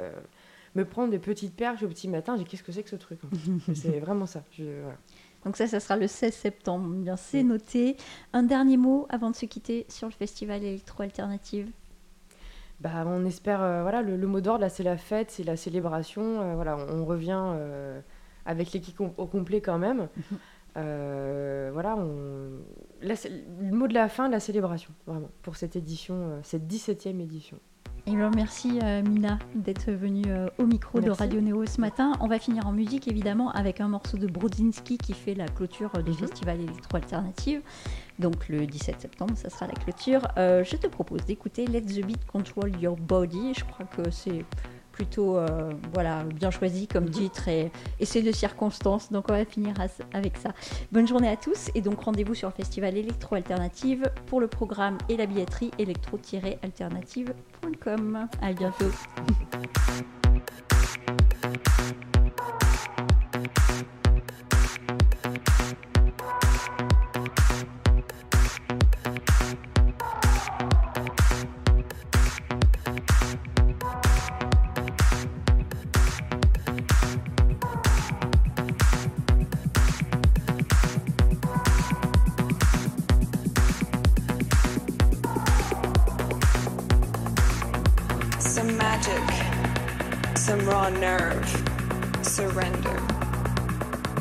me 0.75 0.85
prendre 0.85 1.11
des 1.11 1.19
petites 1.19 1.55
perches 1.55 1.83
au 1.83 1.87
petit 1.87 2.07
matin. 2.07 2.37
J'ai 2.37 2.43
qu'est-ce 2.45 2.63
que 2.63 2.71
c'est 2.71 2.83
que 2.83 2.89
ce 2.89 2.95
truc 2.95 3.19
C'est 3.73 3.99
vraiment 3.99 4.25
ça. 4.25 4.43
Je- 4.51 4.81
voilà. 4.81 4.97
Donc 5.43 5.57
ça, 5.57 5.65
ça 5.67 5.79
sera 5.79 5.97
le 5.97 6.07
16 6.07 6.33
septembre. 6.33 6.87
Bien, 6.95 7.17
c'est 7.17 7.43
Mm. 7.43 7.47
noté. 7.47 7.97
Un 8.31 8.43
dernier 8.43 8.77
mot 8.77 9.07
avant 9.09 9.31
de 9.31 9.35
se 9.35 9.45
quitter 9.47 9.85
sur 9.89 10.07
le 10.07 10.13
festival 10.13 10.63
électro 10.63 11.01
alternative. 11.03 11.67
Bah, 12.81 13.03
on 13.05 13.25
espère, 13.25 13.61
euh, 13.61 13.81
voilà, 13.83 14.01
le, 14.01 14.17
le 14.17 14.27
mot 14.27 14.41
d'ordre, 14.41 14.61
là, 14.61 14.69
c'est 14.69 14.83
la 14.83 14.97
fête, 14.97 15.29
c'est 15.31 15.43
la 15.43 15.55
célébration. 15.55 16.41
euh, 16.41 16.55
voilà, 16.55 16.77
on, 16.77 17.01
on 17.01 17.05
revient 17.05 17.39
euh, 17.39 18.01
avec 18.45 18.71
l'équipe 18.73 18.95
com- 18.97 19.13
au 19.17 19.27
complet 19.27 19.61
quand 19.61 19.77
même. 19.77 20.07
Euh, 20.77 21.69
voilà, 21.73 21.97
on... 21.97 22.61
là, 23.01 23.17
c'est 23.17 23.27
le 23.29 23.75
mot 23.75 23.89
de 23.89 23.93
la 23.93 24.07
fin, 24.07 24.29
la 24.29 24.39
célébration, 24.39 24.93
vraiment, 25.05 25.27
pour 25.41 25.57
cette 25.57 25.75
édition, 25.75 26.15
euh, 26.15 26.39
cette 26.43 26.65
17e 26.65 27.19
édition. 27.19 27.59
Et 28.07 28.15
alors 28.15 28.31
merci 28.35 28.79
euh, 28.83 29.03
Mina 29.03 29.37
d'être 29.53 29.91
venue 29.91 30.23
euh, 30.27 30.47
au 30.57 30.65
micro 30.65 30.99
de. 30.99 31.11
Radio 31.11 31.39
Néo 31.39 31.65
ce 31.65 31.79
matin. 31.79 32.13
On 32.19 32.27
va 32.27 32.39
finir 32.39 32.65
en 32.67 32.71
musique 32.71 33.07
évidemment 33.07 33.51
avec 33.51 33.79
un 33.79 33.87
morceau 33.87 34.17
de 34.17 34.25
Brodzinski 34.27 34.97
qui 34.97 35.13
fait 35.13 35.35
la 35.35 35.45
clôture 35.47 35.91
euh, 35.95 36.01
du 36.01 36.11
Mhm. 36.11 36.17
festival 36.17 36.59
électro 36.61 36.97
alternative. 36.97 37.61
Donc 38.19 38.49
le 38.49 38.65
17 38.65 39.01
septembre, 39.01 39.33
ça 39.35 39.49
sera 39.49 39.67
la 39.67 39.73
clôture. 39.73 40.27
Euh, 40.37 40.63
je 40.63 40.75
te 40.77 40.87
propose 40.87 41.23
d'écouter 41.25 41.67
Let 41.67 41.81
the 41.81 42.03
Beat 42.05 42.25
Control 42.25 42.71
Your 42.81 42.95
Body. 42.97 43.53
Je 43.55 43.63
crois 43.65 43.85
que 43.85 44.09
c'est 44.09 44.45
plutôt 44.91 45.37
euh, 45.37 45.71
voilà 45.93 46.23
bien 46.23 46.51
choisi 46.51 46.87
comme 46.87 47.05
Mhm. 47.05 47.11
titre 47.11 47.47
et, 47.47 47.71
et 47.99 48.05
c'est 48.05 48.21
de 48.21 48.31
circonstance. 48.31 49.11
Donc 49.11 49.25
on 49.29 49.33
va 49.33 49.45
finir 49.45 49.73
avec 50.13 50.37
ça. 50.37 50.51
Bonne 50.91 51.07
journée 51.07 51.29
à 51.29 51.37
tous 51.37 51.69
et 51.75 51.81
donc 51.81 51.99
rendez-vous 52.01 52.35
sur 52.35 52.49
le 52.49 52.53
festival 52.53 52.95
électro 52.97 53.35
alternative 53.35 54.11
pour 54.27 54.39
le 54.41 54.47
programme 54.47 54.97
et 55.09 55.17
la 55.17 55.25
billetterie 55.25 55.71
électro-alternative.com. 55.79 58.27
À 58.41 58.53
bientôt. 58.53 58.85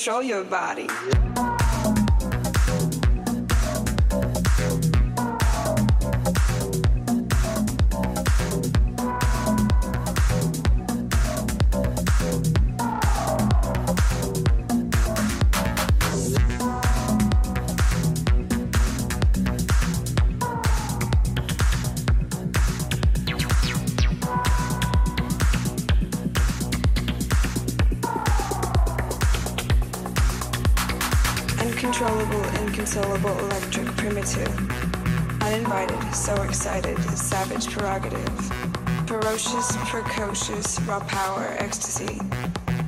Control 0.00 0.22
your 0.22 0.44
body. 0.44 0.88
Uncontrollable, 0.88 1.29
savage 37.60 37.76
prerogative. 37.76 39.06
Ferocious, 39.06 39.76
precocious, 39.88 40.80
raw 40.82 41.00
power, 41.00 41.54
ecstasy. 41.58 42.20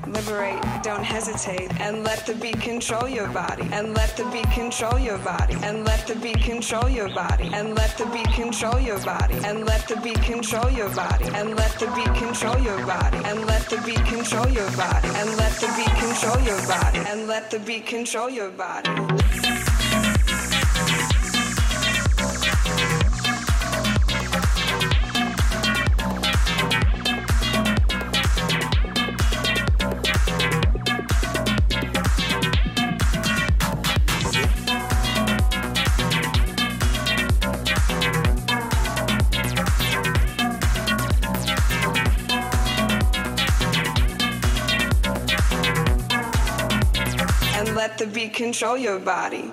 Liberate, 0.06 0.62
don't 0.82 1.02
hesitate, 1.02 1.72
and 1.80 2.04
let 2.04 2.26
the 2.26 2.34
beat 2.34 2.60
control 2.60 3.08
your 3.08 3.28
body. 3.28 3.68
And 3.72 3.94
let 3.94 4.16
the 4.16 4.24
beat 4.26 4.50
control 4.50 4.98
your 4.98 5.18
body. 5.18 5.56
And 5.62 5.84
let 5.84 6.06
the 6.06 6.14
beat 6.16 6.40
control 6.42 6.88
your 6.88 7.08
body. 7.08 7.50
And 7.52 7.74
let 7.74 7.96
the 7.96 8.06
beat 8.06 8.30
control 8.32 8.78
your 8.78 8.98
body. 9.00 9.34
And 9.44 9.64
let 9.64 9.88
the 9.88 9.96
beat 9.96 10.22
control 10.22 10.70
your 10.70 10.90
body. 10.94 11.24
And 11.34 11.56
let 11.56 11.78
the 11.78 11.86
beat 11.94 12.14
control 12.14 12.58
your 12.60 12.84
body. 12.86 13.18
And 13.24 13.46
let 13.46 13.68
the 13.68 13.78
beat 13.86 14.04
control 14.04 14.48
your 14.48 14.70
body. 14.76 15.08
And 15.16 15.36
let 15.36 15.52
the 15.60 15.72
beat 15.76 15.94
control 15.96 16.40
your 16.44 16.60
body. 16.66 16.98
And 17.08 17.26
let 17.26 17.50
the 17.50 17.58
beat 17.60 17.86
control 17.86 18.30
your 18.30 18.50
body. 18.50 19.21
The 48.02 48.08
beat 48.08 48.34
control 48.34 48.76
your 48.76 48.98
body. 48.98 49.52